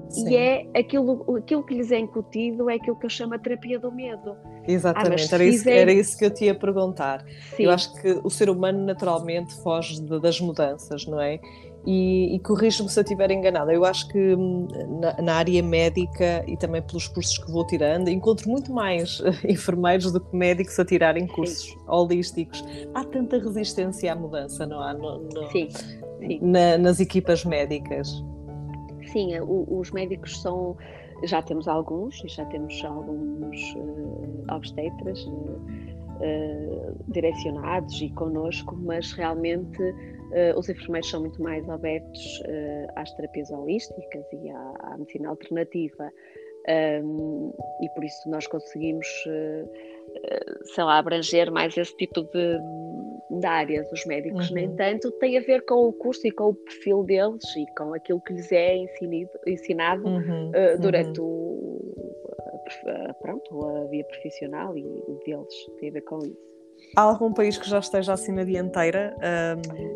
[0.09, 0.29] Sim.
[0.29, 3.79] e é aquilo, aquilo que lhes é incutido é aquilo que eu chamo a terapia
[3.79, 4.35] do medo.
[4.67, 7.25] Exatamente, ah, era, isso, era isso que eu te ia perguntar.
[7.55, 7.63] Sim.
[7.63, 11.39] Eu acho que o ser humano naturalmente foge de, das mudanças, não é?
[11.85, 13.73] E, e corrijo-me se eu estiver enganada.
[13.73, 14.67] Eu acho que hum,
[14.99, 20.11] na, na, área médica e também pelos cursos que vou tirando, encontro muito mais enfermeiros
[20.11, 21.77] do que médicos a tirarem cursos Sim.
[21.87, 22.63] holísticos.
[22.93, 24.93] Há tanta resistência à mudança, não há?
[24.93, 25.69] No, no, Sim.
[25.71, 26.39] Sim.
[26.39, 28.23] Na, nas equipas médicas
[29.11, 30.75] sim, é, os médicos são,
[31.23, 39.81] já temos alguns, já temos alguns uh, obstetras uh, uh, direcionados e connosco, mas realmente
[40.55, 42.41] os enfermeiros são muito mais abertos
[42.95, 46.09] às terapias holísticas e à, à medicina alternativa.
[47.03, 49.05] Um, e por isso nós conseguimos,
[50.63, 52.59] sei lá, abranger mais esse tipo de,
[53.39, 54.55] da área dos médicos, uhum.
[54.55, 57.93] no entanto, tem a ver com o curso e com o perfil deles e com
[57.93, 60.49] aquilo que lhes é ensinado, ensinado uhum.
[60.49, 61.27] uh, durante uhum.
[61.27, 61.95] o,
[62.87, 64.83] a, pronto, a via profissional e
[65.25, 66.51] deles, tem a ver com isso.
[66.95, 69.15] Há algum país que já esteja assim na dianteira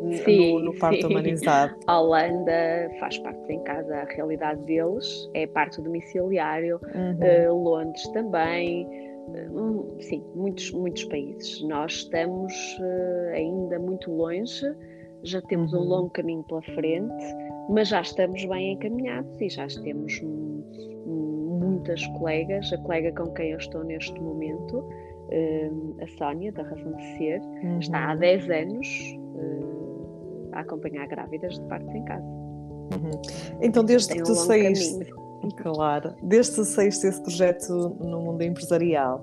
[0.06, 1.08] um, sim, no, no parto sim.
[1.08, 1.75] humanizado?
[1.88, 7.51] A Holanda faz parte em casa, a realidade deles é parto domiciliário, uhum.
[7.51, 8.88] uh, Londres também,
[9.99, 11.61] sim, muitos, muitos países.
[11.63, 14.65] Nós estamos uh, ainda muito longe,
[15.23, 15.81] já temos uhum.
[15.81, 17.35] um longo caminho pela frente,
[17.69, 20.21] mas já estamos bem encaminhados e já temos
[21.85, 26.93] muitas colegas, a colega com quem eu estou neste momento, uh, a Sónia, da Razão
[26.93, 27.79] de Ser, uhum.
[27.79, 32.25] está há 10 anos uh, a acompanhar grávidas de partos em casa.
[32.25, 33.21] Uhum.
[33.61, 35.13] Então, desde Tem que tu um saíste.
[35.49, 39.21] Claro, desde que saíste esse projeto no mundo empresarial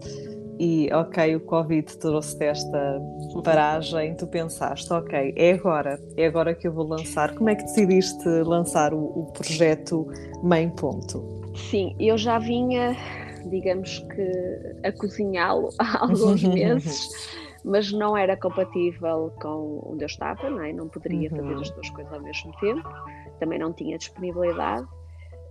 [0.58, 3.02] e, ok, o Covid trouxe esta
[3.42, 7.34] paragem, tu pensaste, ok, é agora, é agora que eu vou lançar.
[7.34, 10.06] Como é que decidiste lançar o, o projeto
[10.42, 11.42] Mãe Ponto?
[11.56, 12.96] Sim, eu já vinha,
[13.50, 17.10] digamos que, a cozinhá-lo há alguns meses,
[17.64, 20.72] mas não era compatível com onde eu estava, não, é?
[20.72, 21.38] não poderia uhum.
[21.38, 22.88] fazer as duas coisas ao mesmo tempo,
[23.40, 24.86] também não tinha disponibilidade,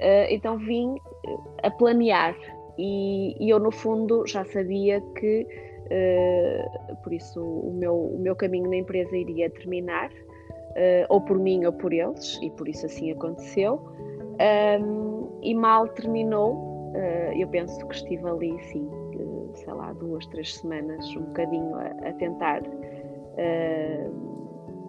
[0.01, 2.35] uh, então vim eh, a planear
[2.77, 5.45] e, e, eu, no fundo, já sabia que,
[5.85, 11.37] uh, por isso, o meu, o meu caminho na empresa iria terminar, uh, ou por
[11.37, 13.79] mim ou por eles, e por isso assim aconteceu.
[14.81, 16.91] Um, e mal terminou,
[17.35, 18.89] eu penso que estive ali, sim,
[19.53, 22.63] sei lá, duas, três semanas, um bocadinho a, a tentar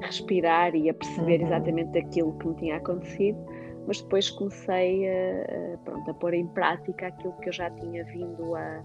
[0.01, 1.47] respirar e a perceber uhum.
[1.47, 3.39] exatamente aquilo que me tinha acontecido,
[3.87, 8.55] mas depois comecei a, pronto, a pôr em prática aquilo que eu já tinha vindo
[8.55, 8.83] a,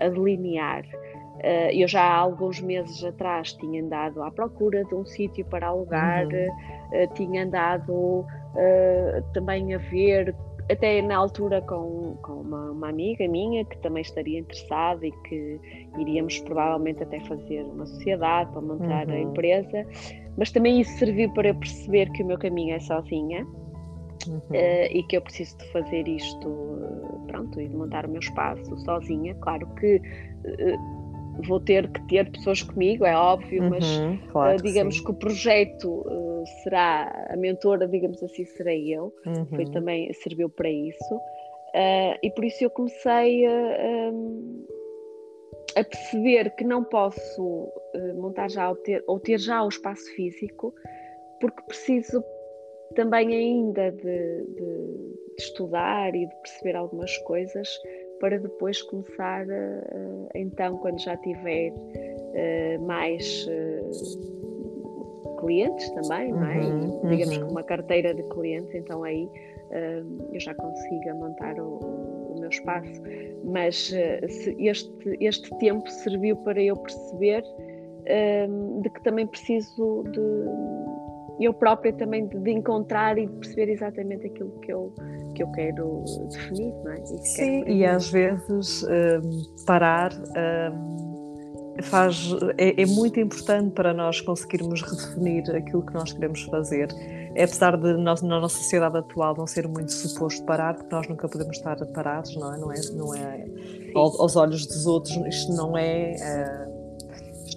[0.00, 0.84] a delinear.
[1.38, 5.68] Uh, eu já há alguns meses atrás tinha andado à procura de um sítio para
[5.68, 7.04] alugar, uhum.
[7.04, 10.34] uh, tinha andado uh, também a ver,
[10.68, 15.60] até na altura com, com uma, uma, amiga minha que também estaria interessada e que
[15.96, 19.14] iríamos provavelmente até fazer uma sociedade para montar uhum.
[19.14, 19.86] a empresa,
[20.36, 23.46] mas também isso serviu para eu perceber que o meu caminho é sozinha.
[24.26, 24.40] Uhum.
[24.52, 26.48] e que eu preciso de fazer isto,
[27.26, 29.34] pronto, e de montar o meu espaço sozinha.
[29.36, 30.02] Claro que
[31.46, 33.84] vou ter que ter pessoas comigo, é óbvio, uhum, mas
[34.32, 36.04] claro uh, digamos que, que, o projeto
[36.62, 39.12] será a mentora, digamos assim, serei eu.
[39.26, 39.46] Uhum.
[39.46, 41.20] Foi também serviu para isso.
[42.22, 44.10] E por isso eu comecei a,
[45.76, 47.68] a perceber que não posso
[48.16, 50.74] montar já ou ter, ou ter já o espaço físico,
[51.40, 52.24] porque preciso
[52.94, 54.54] também ainda de, de,
[55.36, 57.68] de estudar e de perceber algumas coisas
[58.20, 66.46] para depois começar, uh, então, quando já tiver uh, mais uh, clientes também, uhum, não
[66.46, 66.58] é?
[66.58, 67.08] Uhum.
[67.08, 67.50] Digamos que uhum.
[67.50, 69.28] uma carteira de clientes, então aí
[70.32, 73.02] eu já consiga montar o, o meu espaço.
[73.44, 73.92] Mas
[74.58, 77.44] este, este tempo serviu para eu perceber
[78.80, 80.20] de que também preciso de
[81.40, 84.92] eu própria também de, de encontrar e de perceber exatamente aquilo que eu
[85.34, 87.00] que eu quero definir, não é?
[87.00, 91.08] E Sim, e às vezes um, parar um,
[91.82, 96.88] faz, é, é, muito importante para nós conseguirmos redefinir aquilo que nós queremos fazer.
[97.34, 101.06] É, apesar de nós, na nossa sociedade atual não ser muito suposto parar, porque nós
[101.08, 102.58] nunca podemos estar parados, não é?
[102.58, 103.46] Não é, não é
[103.94, 106.16] aos olhos dos outros, isto não é.
[106.16, 106.67] Uh,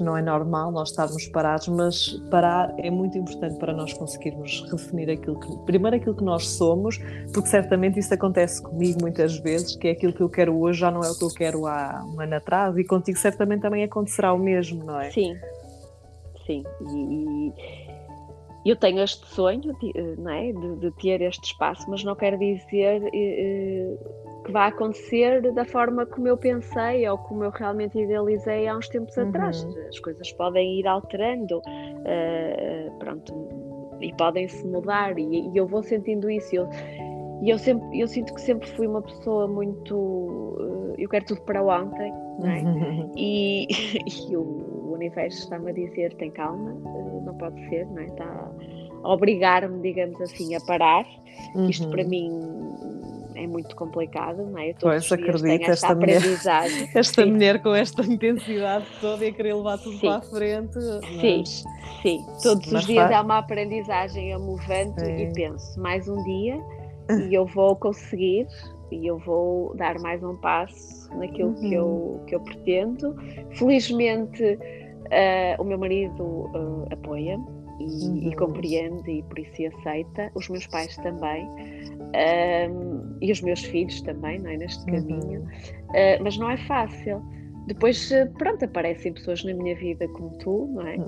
[0.02, 5.10] não é normal nós estarmos parados, mas parar é muito importante para nós conseguirmos redefinir
[5.10, 7.00] aquilo que, primeiro aquilo que nós somos,
[7.34, 10.92] porque certamente isso acontece comigo muitas vezes, que é aquilo que eu quero hoje já
[10.92, 14.34] não é o que eu quero há um ano atrás, e contigo certamente também acontecerá
[14.34, 15.12] o mesmo, não é?
[15.12, 15.36] Sim,
[16.46, 16.64] sim.
[16.82, 17.54] E
[18.66, 20.52] eu tenho este sonho de, não é?
[20.52, 23.10] de, de ter este espaço, mas não quer dizer.
[23.14, 23.98] Eh,
[24.44, 28.88] que vai acontecer da forma como eu pensei ou como eu realmente idealizei há uns
[28.88, 29.30] tempos uhum.
[29.30, 29.64] atrás.
[29.88, 33.50] As coisas podem ir alterando, uh, pronto,
[34.02, 36.56] e podem se mudar, e, e, eu vou sentindo isso.
[36.56, 36.68] Eu,
[37.42, 39.96] e eu, sempre, eu sinto que sempre fui uma pessoa muito.
[39.96, 42.62] Uh, eu quero tudo para ontem, não é?
[42.62, 43.12] Uhum.
[43.16, 43.68] E,
[44.30, 44.71] e o
[45.02, 48.06] universo está-me a dizer: tem calma, uh, não pode ser, não é?
[48.06, 48.52] Está
[49.04, 51.06] a obrigar-me, digamos assim, a parar.
[51.56, 51.70] Uhum.
[51.70, 52.30] Isto para mim
[53.36, 54.72] é muito complicado, não é?
[54.72, 56.22] Eu pois, acredito, esta, esta mulher,
[56.94, 60.08] esta mulher com esta intensidade toda e a querer levar tudo sim.
[60.08, 60.80] para a frente.
[61.20, 61.44] Sim,
[62.02, 62.26] sim.
[62.44, 64.32] Todos os dias é uma aprendizagem.
[64.32, 65.24] Eu me levanto é.
[65.24, 66.62] e penso, mais um dia
[67.28, 68.48] e eu vou conseguir
[68.92, 71.56] e eu vou dar mais um passo naquilo uhum.
[71.56, 72.26] que, eu, uhum.
[72.26, 73.16] que eu pretendo.
[73.52, 74.60] Felizmente,
[75.12, 77.46] uh, o meu marido uh, apoia-me
[77.80, 78.18] e, uhum.
[78.30, 80.32] e, compreende e por isso aceita.
[80.36, 81.48] Os meus pais também
[82.70, 84.58] um, e os meus filhos também, não é?
[84.58, 84.98] Neste uhum.
[84.98, 87.22] caminho, uh, mas não é fácil.
[87.68, 90.96] Depois, pronto, aparecem pessoas na minha vida como tu, não é?
[90.98, 91.06] Uh,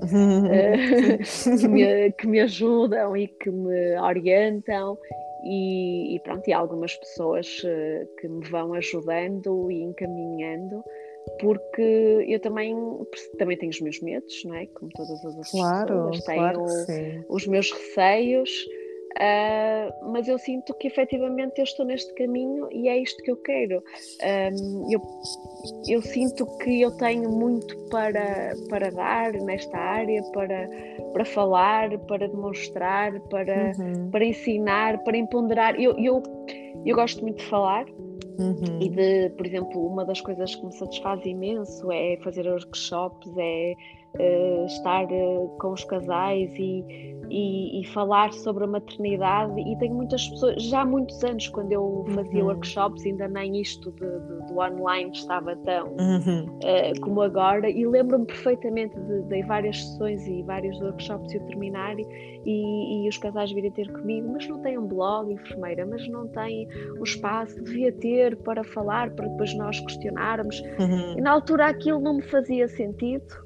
[1.58, 4.96] que, me, que, me, ajudam e que me orientam,
[5.44, 10.82] e, e pronto, e algumas pessoas uh, que me vão ajudando e encaminhando.
[11.40, 12.74] Porque eu também,
[13.38, 14.66] também tenho os meus medos, não é?
[14.66, 16.64] Como todas as outras claro, pessoas, tenho claro
[17.28, 18.50] os meus receios,
[19.14, 23.36] uh, mas eu sinto que efetivamente eu estou neste caminho e é isto que eu
[23.36, 23.82] quero.
[24.52, 25.00] Um, eu,
[25.88, 30.68] eu sinto que eu tenho muito para, para dar nesta área, para,
[31.12, 34.10] para falar, para demonstrar, para, uhum.
[34.10, 35.80] para ensinar, para empoderar.
[35.80, 36.22] Eu, eu,
[36.84, 37.86] eu gosto muito de falar,
[38.38, 38.80] Uhum.
[38.80, 43.74] E de, por exemplo, uma das coisas que me satisfaz imenso é fazer workshops, é
[44.18, 46.84] uh, estar uh, com os casais e,
[47.30, 49.60] e, e, falar sobre a maternidade.
[49.60, 52.48] E tenho muitas pessoas, já há muitos anos, quando eu fazia uhum.
[52.48, 56.46] workshops, ainda nem isto de, de, do online estava tão uhum.
[56.46, 57.68] uh, como agora.
[57.68, 63.18] E lembro-me perfeitamente de, de, várias sessões e vários workshops eu terminar e, e, os
[63.18, 67.62] casais virem ter comigo, mas não tem um blog, enfermeira, mas não tem um espaço,
[67.62, 70.60] devia ter para falar, para depois nós questionarmos.
[70.78, 71.18] Uhum.
[71.18, 73.43] E na altura aquilo não me fazia sentido.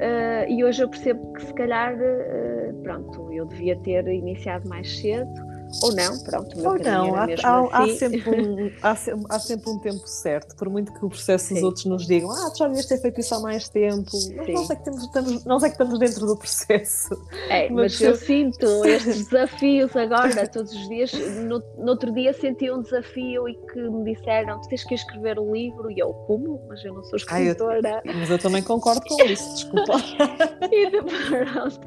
[0.00, 4.98] Uh, e hoje eu percebo que se calhar, uh, pronto, eu devia ter iniciado mais
[4.98, 5.49] cedo,
[5.82, 7.70] ou não, pronto, meu ou não, há, há, assim.
[7.72, 8.90] há, sempre um, há,
[9.28, 12.50] há, sempre um tempo certo, por muito que o processo dos outros nos digam, ah,
[12.50, 15.44] tu já devias ter feito isso há mais tempo, mas nós é, que temos, estamos,
[15.44, 17.08] nós é que estamos dentro do processo.
[17.48, 18.10] É, mas, mas eu...
[18.10, 18.16] eu...
[18.16, 21.12] sinto estes desafios agora, todos os dias.
[21.12, 25.38] No, no, outro dia senti um desafio e que me disseram, tu tens que escrever
[25.38, 26.60] o um livro, e eu, como?
[26.68, 28.02] Mas eu não sou escritora.
[28.04, 29.94] eu, mas eu também concordo com isso, desculpa.
[30.70, 31.80] e pronto,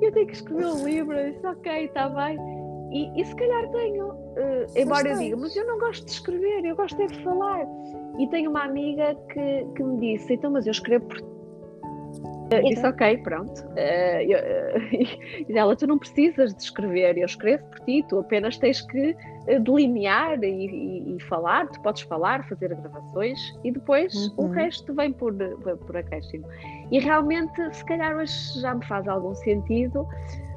[0.00, 2.55] eu tenho que escrever um livro, eu disse, ok, está bem
[2.96, 6.64] e, e se calhar tenho, uh, embora eu diga, mas eu não gosto de escrever,
[6.64, 7.66] eu gosto é de falar.
[8.18, 12.86] E tenho uma amiga que, que me disse, então, mas eu escrevo por uh, disse,
[12.86, 13.60] ok, pronto.
[13.60, 18.18] Uh, eu, uh, e ela, tu não precisas de escrever, eu escrevo por ti, tu
[18.18, 19.14] apenas tens que
[19.60, 24.46] delinear e, e, e, falar, tu podes falar, fazer gravações e depois uhum.
[24.46, 25.34] o resto vem por,
[25.86, 26.46] por acréscimo.
[26.90, 30.08] E realmente, se calhar hoje já me faz algum sentido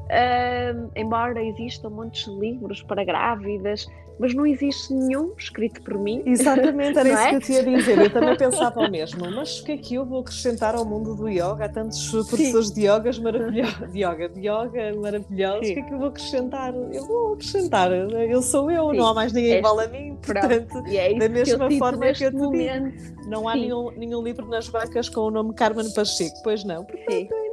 [0.09, 3.87] Uh, embora existam muitos livros para grávidas,
[4.19, 6.23] mas não existe nenhum escrito por mim.
[6.25, 7.29] Exatamente, era isso é?
[7.29, 7.97] que eu tinha a dizer.
[7.99, 11.15] Eu também pensava o mesmo, mas o que é que eu vou acrescentar ao mundo
[11.15, 11.65] do yoga?
[11.65, 15.71] Há tantos professores de yogas maravilhosos, de yoga, de yoga maravilhosos, Sim.
[15.71, 16.73] o que é que eu vou acrescentar?
[16.75, 18.97] Eu vou acrescentar, eu sou eu, Sim.
[18.97, 22.31] não há mais ninguém é, igual a mim, portanto, é da mesma forma que eu
[22.31, 22.97] te momento.
[22.97, 26.83] digo, não há nenhum, nenhum livro nas bancas com o nome Carmen Pacheco, pois não.
[26.83, 27.48] Portanto,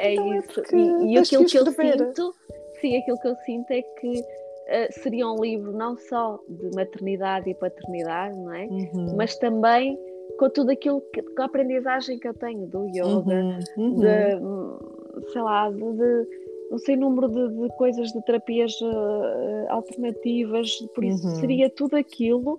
[0.00, 0.60] é então é isso.
[0.60, 2.34] É e, e aquilo que eu sinto,
[2.80, 7.50] sim, aquilo que eu sinto é que uh, seria um livro não só de maternidade
[7.50, 8.66] e paternidade, não é?
[8.66, 9.16] Uhum.
[9.16, 9.98] Mas também
[10.38, 13.58] com tudo aquilo que, com a aprendizagem que eu tenho do yoga, uhum.
[13.76, 14.00] Uhum.
[14.00, 16.26] de sei lá, de, de
[16.70, 21.34] não sei número de, de, coisas de terapias uh, alternativas, por isso uhum.
[21.36, 22.58] seria tudo aquilo.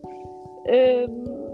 [0.65, 1.50] Uh,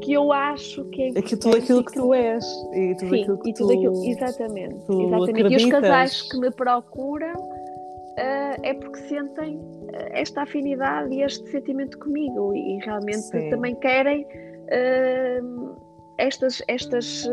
[0.00, 1.26] que eu acho que é importante.
[1.26, 3.78] É que tudo aquilo que tu és e tudo Sim, aquilo que e tudo tu,
[3.78, 5.52] aquilo, exatamente, exatamente.
[5.52, 9.60] E os casais que me procuram uh, é porque sentem
[9.92, 13.50] eh, esta afinidade e este sentimento comigo e, realmente Sim.
[13.50, 15.86] também querem uh,
[16.18, 17.28] estas, estas,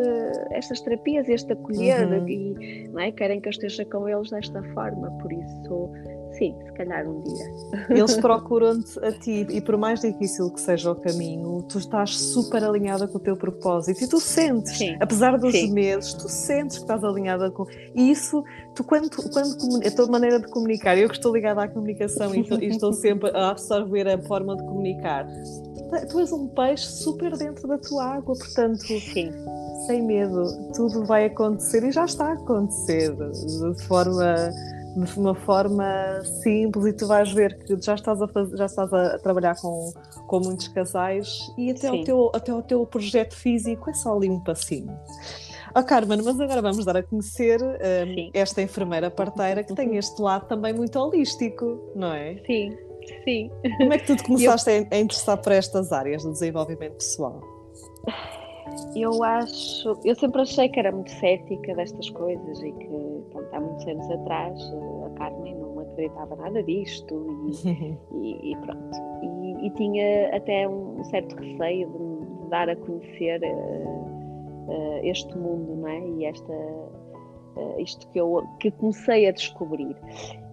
[0.51, 2.27] estas terapias, este acolher uhum.
[2.27, 3.11] e não é?
[3.13, 5.89] querem que eu esteja com eles desta forma, por isso
[6.37, 7.45] Sim, se calhar um dia.
[7.89, 12.63] Eles procuram-te a ti e por mais difícil que seja o caminho, tu estás super
[12.63, 14.97] alinhada com o teu propósito e tu sentes, Sim.
[14.99, 15.71] apesar dos Sim.
[15.71, 17.65] medos, tu sentes que estás alinhada com.
[17.95, 18.43] E isso,
[18.75, 22.41] tu quando, quando a tua maneira de comunicar, eu que estou ligada à comunicação e
[22.41, 25.27] estou, e estou sempre a absorver a forma de comunicar,
[26.09, 28.81] tu és um peixe super dentro da tua água, portanto.
[28.81, 29.31] Sim
[29.85, 34.49] sem medo, tudo vai acontecer e já está a acontecer de forma
[34.95, 38.93] de uma forma simples e tu vais ver que já estás a, fazer, já estás
[38.93, 39.91] a trabalhar com,
[40.27, 44.29] com muitos casais e até o, teu, até o teu projeto físico é só ali
[44.29, 44.97] um passinho.
[45.75, 50.21] Oh, Carmen, mas agora vamos dar a conhecer um, esta enfermeira parteira que tem este
[50.21, 52.37] lado também muito holístico, não é?
[52.45, 52.77] Sim,
[53.23, 53.51] sim.
[53.77, 54.87] Como é que tu te começaste Eu...
[54.91, 57.41] a interessar por estas áreas do desenvolvimento pessoal?
[58.95, 63.12] Eu acho, eu sempre achei que era muito cética destas coisas e que
[63.53, 64.73] há muitos anos atrás
[65.05, 68.97] a Carmen não acreditava nada disto e, e, e pronto.
[69.21, 74.13] E, e, tinha até um certo receio de, de dar a conhecer uh,
[74.67, 75.99] uh, este mundo, não é?
[75.99, 79.95] E esta, uh, isto que eu que comecei a descobrir.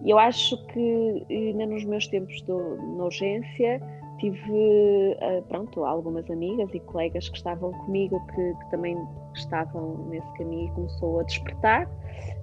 [0.03, 3.81] E eu acho que ainda nos meus tempos de, de urgência
[4.21, 8.95] tive uh, pronto, algumas amigas e colegas que estavam comigo que, que, também
[9.39, 11.89] estavam nesse caminho e começou a despertar,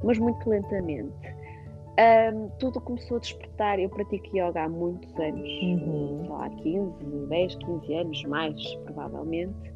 [0.03, 1.39] mas muito lentamente.
[1.99, 3.79] Um, tudo começou a despertar.
[3.81, 6.21] Eu pratico yoga há muitos anos, uhum.
[6.21, 9.73] sei lá, 15, 10, 15 anos, mais provavelmente.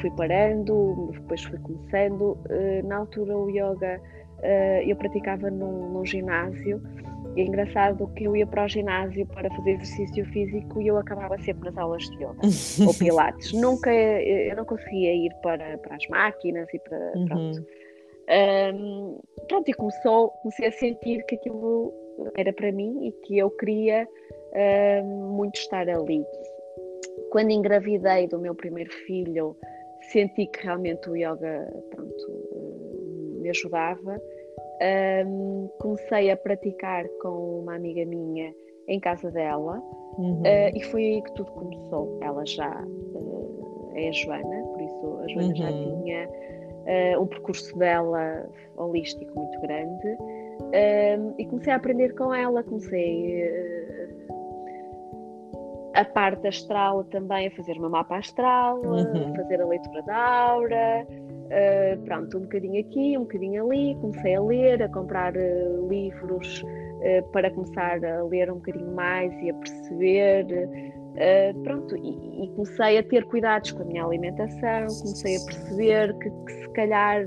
[0.00, 2.36] fui parando, depois fui começando.
[2.84, 4.00] na altura o yoga
[4.86, 6.80] eu praticava num, num ginásio
[7.36, 10.96] e é engraçado que eu ia para o ginásio para fazer exercício físico e eu
[10.96, 12.38] acabava sempre nas aulas de yoga
[12.86, 13.52] ou pilates.
[13.52, 17.26] Nunca, eu não conseguia ir para, para as máquinas e para, uhum.
[17.26, 17.66] pronto.
[18.26, 19.18] Um,
[19.48, 21.92] pronto, e começou, comecei a sentir que aquilo
[22.36, 24.08] era para mim e que eu queria
[25.02, 26.24] um, muito estar ali.
[27.30, 29.56] Quando engravidei do meu primeiro filho,
[30.12, 32.63] senti que realmente o yoga pronto,
[33.44, 34.18] me ajudava
[35.26, 38.52] um, comecei a praticar com uma amiga minha
[38.88, 39.80] em casa dela
[40.18, 40.40] uhum.
[40.40, 42.18] uh, e foi aí que tudo começou.
[42.22, 42.84] Ela já
[43.14, 45.56] uh, é a Joana, por isso a Joana uhum.
[45.56, 50.18] já tinha uh, um percurso dela holístico muito grande
[51.38, 53.44] e comecei a aprender com ela, comecei
[55.94, 59.32] a parte astral também a fazer uma mapa astral, uhum.
[59.32, 61.06] a fazer a leitura da aura.
[61.44, 66.62] Uh, pronto, um bocadinho aqui, um bocadinho ali, comecei a ler, a comprar uh, livros
[66.62, 70.46] uh, para começar a ler um bocadinho mais e a perceber.
[71.62, 76.30] pronto, e, e, comecei a ter cuidados com a minha alimentação, comecei a perceber que,
[76.30, 77.24] que se calhar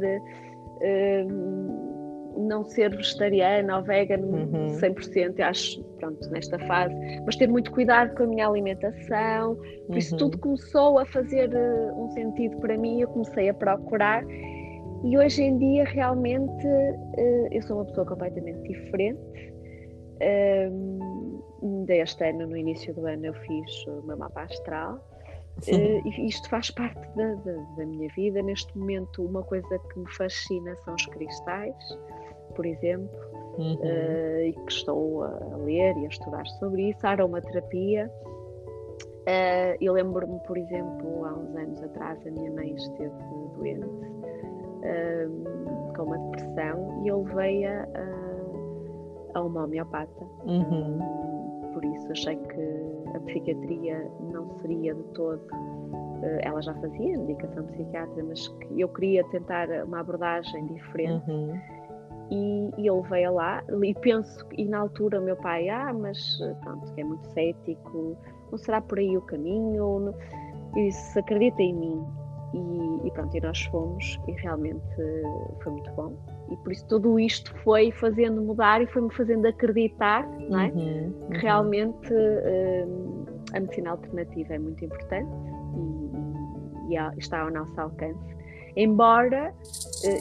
[2.38, 4.68] não ser vegetariana ou vegana uhum.
[4.68, 9.98] 100%, acho, pronto, nesta fase, mas ter muito cuidado com a minha alimentação, por uhum.
[9.98, 14.24] isso tudo começou a fazer uh, um sentido para mim, eu comecei a procurar
[15.04, 19.20] e hoje em dia realmente uh, eu sou uma pessoa completamente diferente.
[20.20, 25.00] Um, deste ano, no início do ano, eu fiz o meu mapa astral.
[25.68, 28.42] Uh, e isto faz parte da, da, da, minha vida.
[28.44, 31.76] Neste momento, uma coisa que me fascina são os cristais
[32.56, 33.28] por exemplo,
[33.58, 33.76] uhum.
[33.76, 38.12] uh, e que estou a ler e a estudar sobre isso, a aromaterapia.
[39.28, 43.14] Uh, eu lembro-me, por exemplo, há uns anos atrás, a minha mãe esteve
[43.58, 50.26] doente uh, com uma depressão e eu levei-a a, a uma homeopata.
[50.46, 51.00] Uhum.
[51.74, 55.42] Por isso achei que a psiquiatria não seria de todo
[56.42, 61.54] ela já fazia medicação psiquiátrica, mas que eu queria tentar uma abordagem diferente uhum
[62.30, 66.40] e, e ele veio lá e penso e na altura o meu pai ah mas
[66.64, 68.18] pronto é muito cético
[68.52, 70.14] não será por aí o caminho
[70.76, 72.06] e disse acredita em mim
[72.54, 74.86] e, e, pronto e nós fomos e realmente
[75.62, 76.14] foi muito bom
[76.50, 80.68] e por isso tudo isto foi fazendo mudar e foi-me fazendo acreditar não é?
[80.68, 81.30] Uhum, uhum.
[81.30, 85.30] que realmente uh, a medicina alternativa é muito importante
[86.90, 88.37] e, e está ao nosso alcance
[88.78, 89.54] embora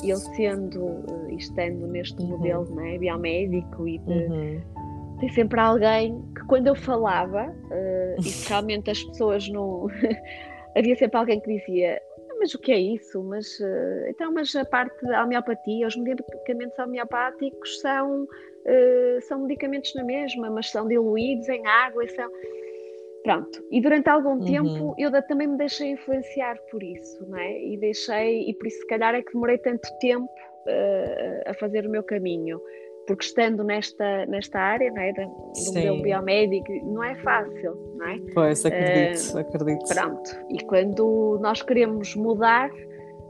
[0.02, 2.28] eu sendo uh, estando neste uhum.
[2.28, 4.62] modelo né, biomédico e de, uhum.
[5.20, 9.88] tem sempre alguém que quando eu falava uh, e realmente as pessoas não
[10.74, 12.00] havia sempre alguém que dizia
[12.30, 13.22] ah, mas o que é isso?
[13.22, 19.94] Mas, uh, então, mas a parte da homeopatia, os medicamentos homeopáticos são, uh, são medicamentos
[19.94, 22.30] na mesma, mas são diluídos em água e são...
[23.26, 24.44] Pronto, e durante algum uhum.
[24.44, 27.60] tempo eu também me deixei influenciar por isso, não é?
[27.60, 31.84] E deixei, e por isso se calhar é que demorei tanto tempo uh, a fazer
[31.88, 32.60] o meu caminho,
[33.04, 35.12] porque estando nesta, nesta área, não é?
[35.12, 38.20] Do meu biomédico, não é fácil, não é?
[38.32, 39.88] Pois, acredito, uh, acredito.
[39.92, 42.70] Pronto, e quando nós queremos mudar,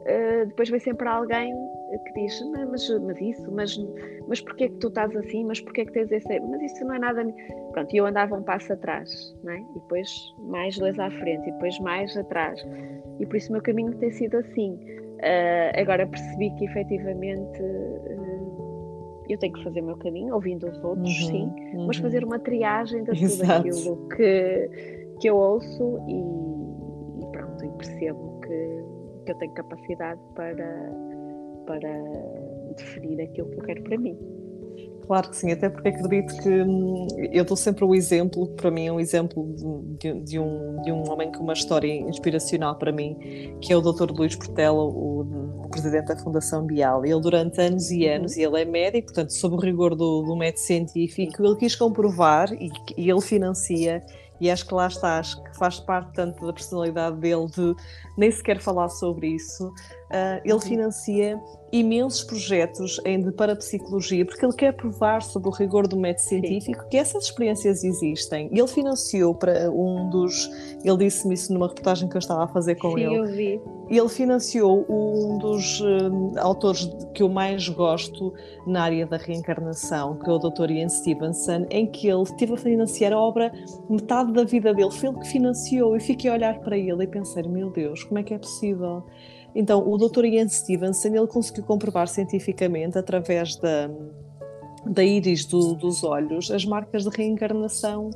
[0.06, 1.54] uh, depois vem sempre alguém
[2.04, 3.78] que diz, mas, mas isso, mas,
[4.28, 6.40] mas porquê é que tu estás assim, mas porquê é que tens esse...
[6.40, 7.24] Mas isso não é nada...
[7.72, 9.10] Pronto, e eu andava um passo atrás,
[9.44, 9.58] não é?
[9.58, 12.64] E depois mais dois à frente, e depois mais atrás.
[13.20, 14.72] E por isso o meu caminho tem sido assim.
[15.16, 20.84] Uh, agora percebi que efetivamente uh, eu tenho que fazer o meu caminho, ouvindo os
[20.84, 21.86] outros, uhum, sim, uhum.
[21.86, 24.70] mas fazer uma triagem de tudo aquilo que,
[25.20, 28.84] que eu ouço e, e pronto, e percebo que,
[29.26, 30.66] que eu tenho capacidade para
[31.66, 31.90] para
[32.76, 34.16] definir aquilo que eu quero para mim.
[35.06, 38.86] Claro que sim, até porque acredito que hum, eu dou sempre o exemplo, para mim
[38.86, 39.54] é um exemplo
[40.00, 43.16] de, de, um, de um homem com uma história inspiracional para mim,
[43.60, 44.10] que é o Dr.
[44.10, 45.20] Luís Portela, o,
[45.64, 47.04] o, presidente da Fundação Bial.
[47.04, 48.40] Ele durante anos e anos, uhum.
[48.40, 52.52] e ele é médico, portanto, sob o rigor do, do método científico, ele quis comprovar
[52.52, 54.04] e, e ele financia
[54.40, 57.74] e acho que lá está, acho que faz parte tanto da personalidade dele de
[58.16, 59.72] nem sequer falar sobre isso,
[60.06, 61.40] Uh, ele financia
[61.72, 66.82] imensos projetos em, de parapsicologia, porque ele quer provar sobre o rigor do método científico
[66.84, 66.88] Sim.
[66.88, 68.48] que essas experiências existem.
[68.52, 70.48] Ele financiou para um dos.
[70.84, 73.14] Ele disse-me isso numa reportagem que eu estava a fazer com Sim, ele.
[73.16, 73.60] Eu vi.
[73.88, 78.32] Ele financiou um dos uh, autores que eu mais gosto
[78.66, 80.70] na área da reencarnação, que é o Dr.
[80.70, 83.52] Ian Stevenson, em que ele teve a financiar a obra
[83.88, 84.90] metade da vida dele.
[84.90, 85.96] Foi ele que financiou.
[85.96, 89.04] E fiquei a olhar para ele e pensei: meu Deus, como é que é possível?
[89.56, 90.26] Então, o Dr.
[90.26, 93.90] Ian Stevenson ele conseguiu comprovar cientificamente, através da,
[94.84, 98.10] da íris do, dos olhos, as marcas de reencarnação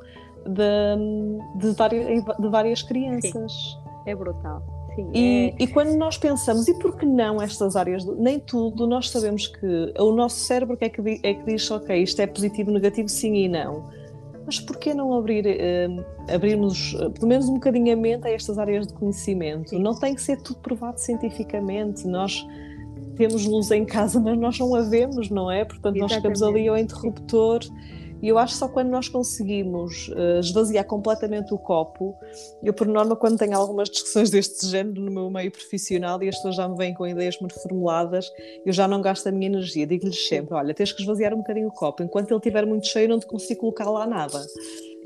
[0.45, 3.53] de, de, várias, de várias crianças.
[3.53, 4.62] Sim, é brutal.
[4.95, 5.62] Sim, e, é...
[5.62, 8.05] e, quando nós pensamos, e por que não estas áreas?
[8.05, 12.20] Nem tudo, nós sabemos que o nosso cérebro é que, é que diz, ok, isto
[12.20, 13.99] é positivo, negativo, sim e não
[14.45, 18.30] mas por que não abrir, uh, abrirmos uh, pelo menos um bocadinho a mente a
[18.30, 19.78] estas áreas de conhecimento?
[19.78, 22.07] Não tem que ser tudo provado cientificamente.
[22.07, 22.47] Nós
[23.16, 25.64] temos luz em casa, mas nós não a vemos, não é?
[25.64, 26.01] Portanto, Exatamente.
[26.01, 27.61] nós chegamos ali ao interruptor.
[28.23, 32.14] E eu acho que só quando nós conseguimos uh, esvaziar completamente o copo,
[32.62, 36.37] eu por norma quando tenho algumas discussões deste género no meu meio profissional e as
[36.37, 38.31] pessoas já me vêm com ideias muito formuladas,
[38.64, 41.68] eu já não gasto a minha energia, digo-lhes sempre, olha, tens que esvaziar um bocadinho
[41.68, 44.41] o copo, enquanto ele estiver muito cheio não te consigo colocar lá nada.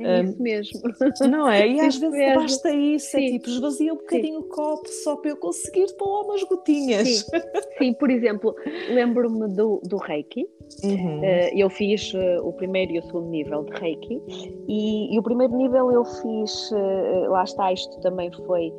[0.00, 0.80] É isso mesmo.
[1.30, 1.68] Não é?
[1.68, 2.40] E às vezes mesmo.
[2.40, 3.26] basta isso, é Sim.
[3.26, 4.46] é tipo, esvazia um bocadinho Sim.
[4.46, 7.08] o copo só para eu conseguir pôr umas gotinhas.
[7.08, 7.40] Sim,
[7.78, 8.54] Sim por exemplo,
[8.90, 10.46] lembro-me do, do Reiki.
[10.82, 11.20] Uhum.
[11.20, 14.20] Uh, eu fiz uh, o primeiro e o segundo nível de Reiki
[14.68, 18.72] e, e o primeiro nível eu fiz, uh, lá está, isto também foi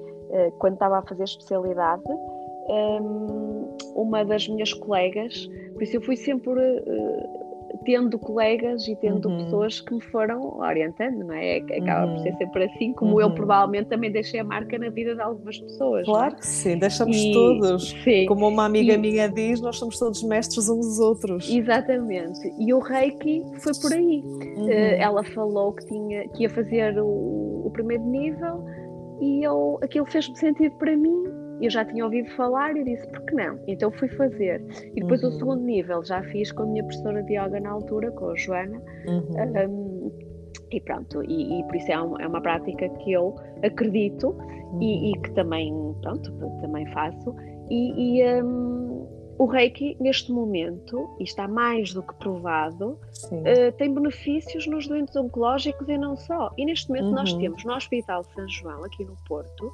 [0.57, 2.03] quando estava a fazer especialidade.
[2.67, 6.59] Ehm, uma das minhas colegas, por isso eu fui sempre
[7.85, 9.37] tendo colegas e tendo uhum.
[9.37, 11.57] pessoas que me foram orientando, não é?
[11.57, 12.15] Acaba uhum.
[12.15, 12.37] por ser uhum.
[12.37, 13.21] sempre assim, como uhum.
[13.21, 16.01] eu provavelmente também deixei a marca na vida de algumas pessoas.
[16.01, 16.05] É?
[16.05, 16.37] Claro é?
[16.37, 17.89] que sim, deixamos e, todos.
[18.03, 18.25] Sim.
[18.25, 21.49] Como uma amiga e, minha diz, nós somos todos mestres uns dos outros.
[21.49, 22.53] Exatamente.
[22.59, 24.23] E o Reiki foi por aí.
[24.25, 28.65] Uh, ela falou que, tinha, que ia fazer o, o primeiro nível
[29.21, 33.21] e eu, aquilo fez sentido para mim eu já tinha ouvido falar e disse, por
[33.21, 33.59] que não?
[33.67, 34.63] Então fui fazer.
[34.95, 35.29] E depois uhum.
[35.29, 38.35] o segundo nível já fiz com a minha professora de yoga na altura, com a
[38.35, 38.81] Joana.
[39.07, 39.69] Uhum.
[39.69, 40.11] Um,
[40.71, 44.81] e pronto, e, e por isso é, um, é, uma prática que eu acredito uhum.
[44.81, 46.31] e, e, que também, pronto,
[46.61, 47.35] também faço.
[47.69, 52.99] E, e um, o Reiki, neste momento, e está mais do que provado,
[53.31, 56.51] uh, tem benefícios nos doentes oncológicos e não só.
[56.57, 57.39] E neste momento nós uhum.
[57.39, 59.71] temos no Hospital São João, aqui no Porto,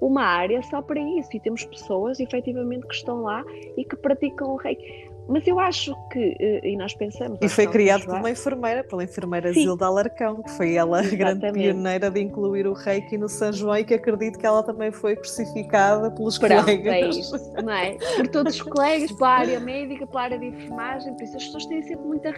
[0.00, 3.44] uma área só para isso e temos pessoas efetivamente que estão lá
[3.76, 5.09] e que praticam o reiki.
[5.30, 7.38] Mas eu acho que, eh, e nós pensamos.
[7.40, 9.62] E foi criado por uma enfermeira, pela enfermeira Sim.
[9.62, 13.76] Zilda Alarcão, que foi ela a grande pioneira de incluir o reiki no São João
[13.76, 16.92] e que acredito que ela também foi crucificada pelos Pronto, colegas.
[16.92, 17.96] É isso, não é?
[18.16, 21.66] Por todos os colegas, pela área médica, pela área de enfermagem, por isso as pessoas
[21.66, 22.32] têm sempre muita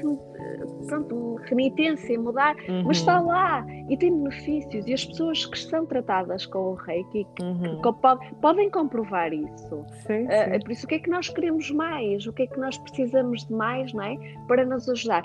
[0.86, 2.84] pronto, renitência em mudar, uhum.
[2.84, 4.86] mas está lá e tem benefícios.
[4.86, 7.80] E as pessoas que estão tratadas com o reiki que, uhum.
[7.80, 9.84] que, que podem comprovar isso.
[10.06, 10.56] Sim, sim.
[10.56, 12.26] Uh, por isso, o que é que nós queremos mais?
[12.26, 14.16] O que é que nós precisamos de mais, não é?
[14.46, 15.22] Para nos ajudar.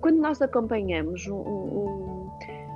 [0.00, 2.30] Quando nós acompanhamos um, um,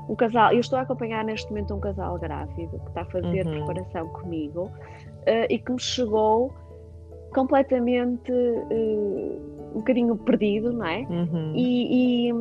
[0.09, 3.47] um casal, eu estou a acompanhar neste momento um casal grávido que está a fazer
[3.47, 3.65] uhum.
[3.65, 6.55] preparação comigo uh, e que me chegou
[7.35, 11.01] completamente uh, um bocadinho perdido, não é?
[11.11, 11.53] Uhum.
[11.55, 12.33] E, e,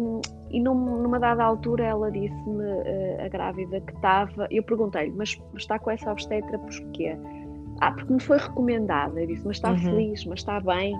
[0.51, 4.47] e num, numa dada altura ela disse-me, uh, a grávida, que estava.
[4.51, 7.17] Eu perguntei-lhe, mas está com essa obstetra porquê?
[7.81, 9.19] Ah, porque me foi recomendada.
[9.19, 9.79] Eu disse, mas está uhum.
[9.79, 10.95] feliz, mas está bem.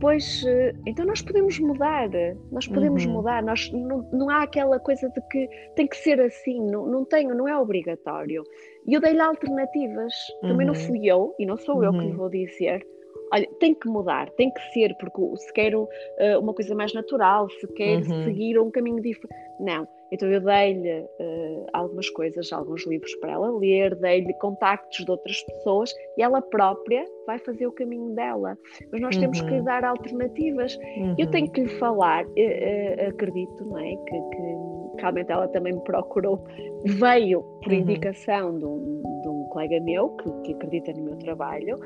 [0.00, 2.08] Pois, eh, então nós podemos mudar,
[2.50, 3.12] nós podemos uhum.
[3.12, 5.46] mudar, nós, não, não há aquela coisa de que
[5.76, 8.42] tem que ser assim, não, não tenho, não é obrigatório.
[8.86, 10.48] E eu dei-lhe alternativas, uhum.
[10.48, 10.80] também não uhum.
[10.80, 11.84] fui eu, e não sou uhum.
[11.84, 12.16] eu que lhe uhum.
[12.16, 12.86] vou dizer,
[13.30, 17.50] olha, tem que mudar, tem que ser, porque se quero uh, uma coisa mais natural,
[17.50, 18.24] se quer uhum.
[18.24, 19.86] seguir um caminho diferente, não.
[20.12, 25.42] Então eu dei-lhe uh, algumas coisas, alguns livros para ela ler, dei-lhe contactos de outras
[25.42, 28.58] pessoas e ela própria vai fazer o caminho dela.
[28.90, 29.20] Mas nós uhum.
[29.22, 29.64] temos que lhe uhum.
[29.64, 30.76] dar alternativas.
[30.96, 31.14] Uhum.
[31.18, 33.96] Eu tenho que lhe falar, uh, uh, acredito, não é?
[33.96, 36.44] Que, que, realmente ela também me procurou,
[36.84, 37.78] veio por uhum.
[37.78, 41.80] indicação de um, de um, colega meu que, que, acredita no meu trabalho,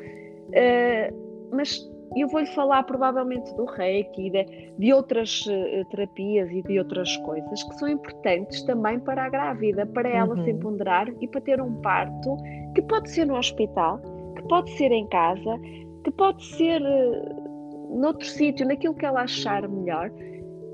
[1.53, 1.79] mas
[2.17, 7.63] eu vou-lhe falar provavelmente do reiki, de, de outras uh, terapias e de outras coisas
[7.63, 10.45] que são importantes também para a grávida, para ela uhum.
[10.45, 12.37] se empoderar e para ter um parto
[12.75, 14.01] que pode ser no hospital,
[14.37, 15.59] que pode ser em casa,
[16.05, 20.11] que pode ser uh, noutro sítio, naquilo que ela achar melhor.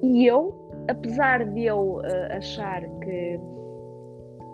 [0.02, 0.54] E eu,
[0.88, 3.40] apesar de eu uh, achar que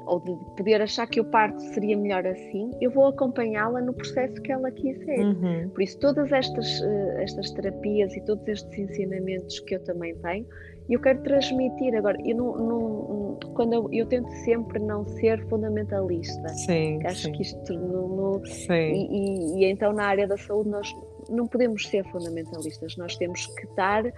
[0.07, 4.41] ou de poder achar que o parto seria melhor assim, eu vou acompanhá-la no processo
[4.43, 5.19] que ela quiser.
[5.19, 5.69] Uhum.
[5.71, 10.47] Por isso, todas estas, uh, estas terapias e todos estes ensinamentos que eu também tenho,
[10.89, 11.95] eu quero transmitir.
[11.97, 16.49] Agora, eu não, não quando eu, eu, tento sempre não ser fundamentalista.
[16.51, 17.01] Sim.
[17.05, 17.33] Acho sim.
[17.33, 18.73] que isto no, no sim.
[18.73, 20.95] E, e, e, então na área da saúde nós
[21.29, 24.13] não podemos ser fundamentalistas, nós temos que estar uh,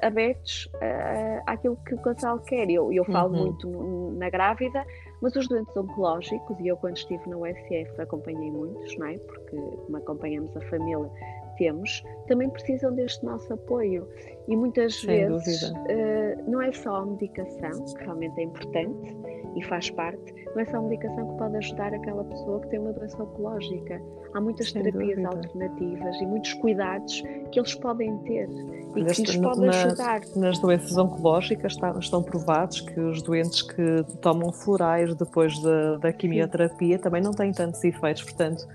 [0.00, 2.70] abertos uh, àquilo que o casal quer.
[2.70, 3.46] Eu, eu falo uhum.
[3.46, 4.84] muito na grávida,
[5.20, 9.18] mas os doentes oncológicos, e eu quando estive na USF acompanhei muitos, não é?
[9.18, 11.10] Porque como acompanhamos a família,
[11.56, 14.08] temos, também precisam deste nosso apoio.
[14.48, 19.16] E muitas Sem vezes uh, não é só a medicação, que realmente é importante
[19.56, 22.78] e faz parte, não é só a medicação que pode ajudar aquela pessoa que tem
[22.78, 24.00] uma doença oncológica.
[24.34, 25.28] Há muitas Sem terapias dúvida.
[25.28, 28.48] alternativas e muitos cuidados que eles podem ter
[28.94, 30.20] e que lhes podem ajudar.
[30.36, 36.12] Nas doenças oncológicas está, estão provados que os doentes que tomam florais depois da, da
[36.12, 37.02] quimioterapia Sim.
[37.02, 38.66] também não têm tantos efeitos, portanto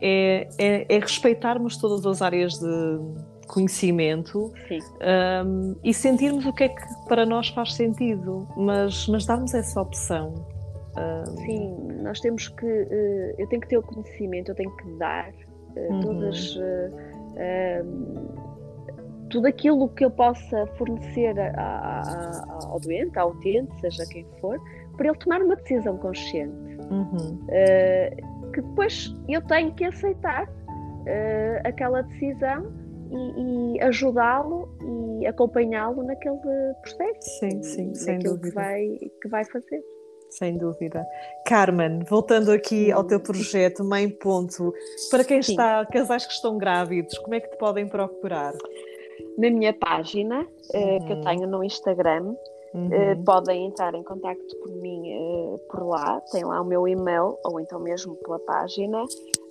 [0.00, 2.98] é, é, é respeitarmos todas as áreas de
[3.46, 4.52] conhecimento
[5.46, 9.80] um, e sentirmos o que é que para nós faz sentido, mas, mas darmos essa
[9.80, 10.34] opção.
[10.96, 11.36] Um...
[11.36, 12.66] Sim, nós temos que.
[12.66, 16.00] Uh, eu tenho que ter o conhecimento, eu tenho que dar uh, uhum.
[16.00, 16.56] todas.
[16.56, 18.46] Uh,
[19.28, 24.24] tudo aquilo que eu possa fornecer a, a, a, ao doente, ao utente, seja quem
[24.40, 24.56] for,
[24.96, 26.76] para ele tomar uma decisão consciente.
[26.88, 27.36] Uhum
[28.56, 32.72] que depois eu tenho que aceitar uh, aquela decisão
[33.10, 34.66] e, e ajudá-lo
[35.20, 36.38] e acompanhá-lo naquele
[36.80, 37.38] processo.
[37.38, 38.48] Sim, sim, sem dúvida.
[38.48, 39.84] Que vai, que vai fazer.
[40.30, 41.06] Sem dúvida.
[41.46, 44.72] Carmen, voltando aqui ao teu projeto Mãe Ponto,
[45.10, 45.52] para quem Sim.
[45.52, 48.54] está, casais que estão grávidos, como é que te podem procurar?
[49.38, 51.06] Na minha página, uhum.
[51.06, 51.24] que eu uhum.
[51.24, 52.34] tenho no Instagram,
[52.74, 52.86] Uhum.
[52.88, 57.38] Uh, podem entrar em contato por mim uh, por lá, tem lá o meu e-mail,
[57.44, 59.06] ou então mesmo pela página, um,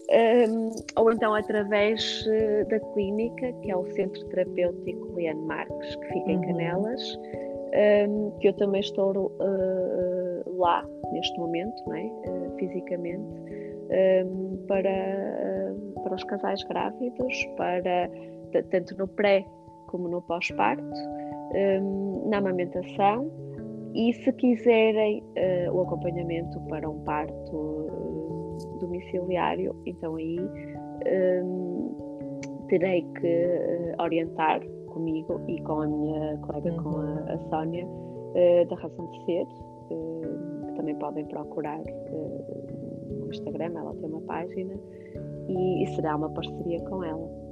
[0.09, 6.07] ehm, ou então através uh, da clínica, que é o Centro Terapêutico Leane Marques, que
[6.07, 6.31] fica uhum.
[6.31, 9.31] em Canelas, um, ehm, que eu também estou
[10.57, 12.11] lá neste momento, não é?
[12.59, 18.09] fisicamente, um, ehm, para, para os casais grávidos, para
[18.69, 19.45] tanto no pré
[19.87, 20.83] como no pós-parto
[21.53, 23.29] um, na amamentação
[23.95, 30.37] e se quiserem uh, o acompanhamento para um parto uh, domiciliário, então aí
[31.43, 31.95] um,
[32.67, 36.83] terei que uh, orientar comigo e com a minha colega, uhum.
[36.83, 37.29] com a, uhum.
[37.29, 37.87] a Sónia,
[38.69, 39.45] da Razão de Ser,
[39.87, 44.73] que também podem procurar no Instagram, ela tem uma página
[45.47, 47.44] e, e será uma parceria com ela.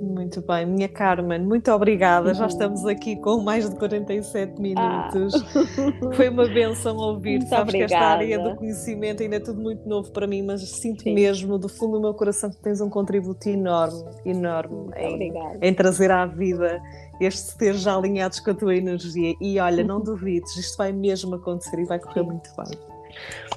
[0.00, 2.32] Muito bem, minha Carmen, muito obrigada.
[2.32, 5.34] Já estamos aqui com mais de 47 minutos.
[5.34, 6.12] Ah.
[6.16, 7.42] Foi uma benção ouvir.
[7.42, 7.88] Sabes obrigada.
[7.88, 11.14] que esta área do conhecimento ainda é tudo muito novo para mim, mas sinto Sim.
[11.14, 16.10] mesmo do fundo do meu coração que tens um contributo enorme, enorme em, em, trazer
[16.10, 16.80] à vida
[17.20, 19.34] estes teres já alinhados com a tua energia.
[19.38, 22.26] E olha, não duvides, isto vai mesmo acontecer e vai correr Sim.
[22.26, 22.78] muito bem.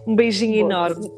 [0.05, 0.73] Um beijinho Boa.
[0.73, 1.11] enorme.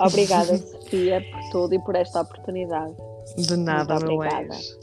[0.00, 2.94] Obrigada, Sofia, por tudo e por esta oportunidade.
[3.36, 4.78] De nada, meu ex.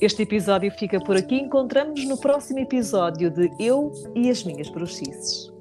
[0.00, 1.36] Este episódio fica por aqui.
[1.36, 5.53] Encontramos-nos no próximo episódio de Eu e as Minhas Bruxices.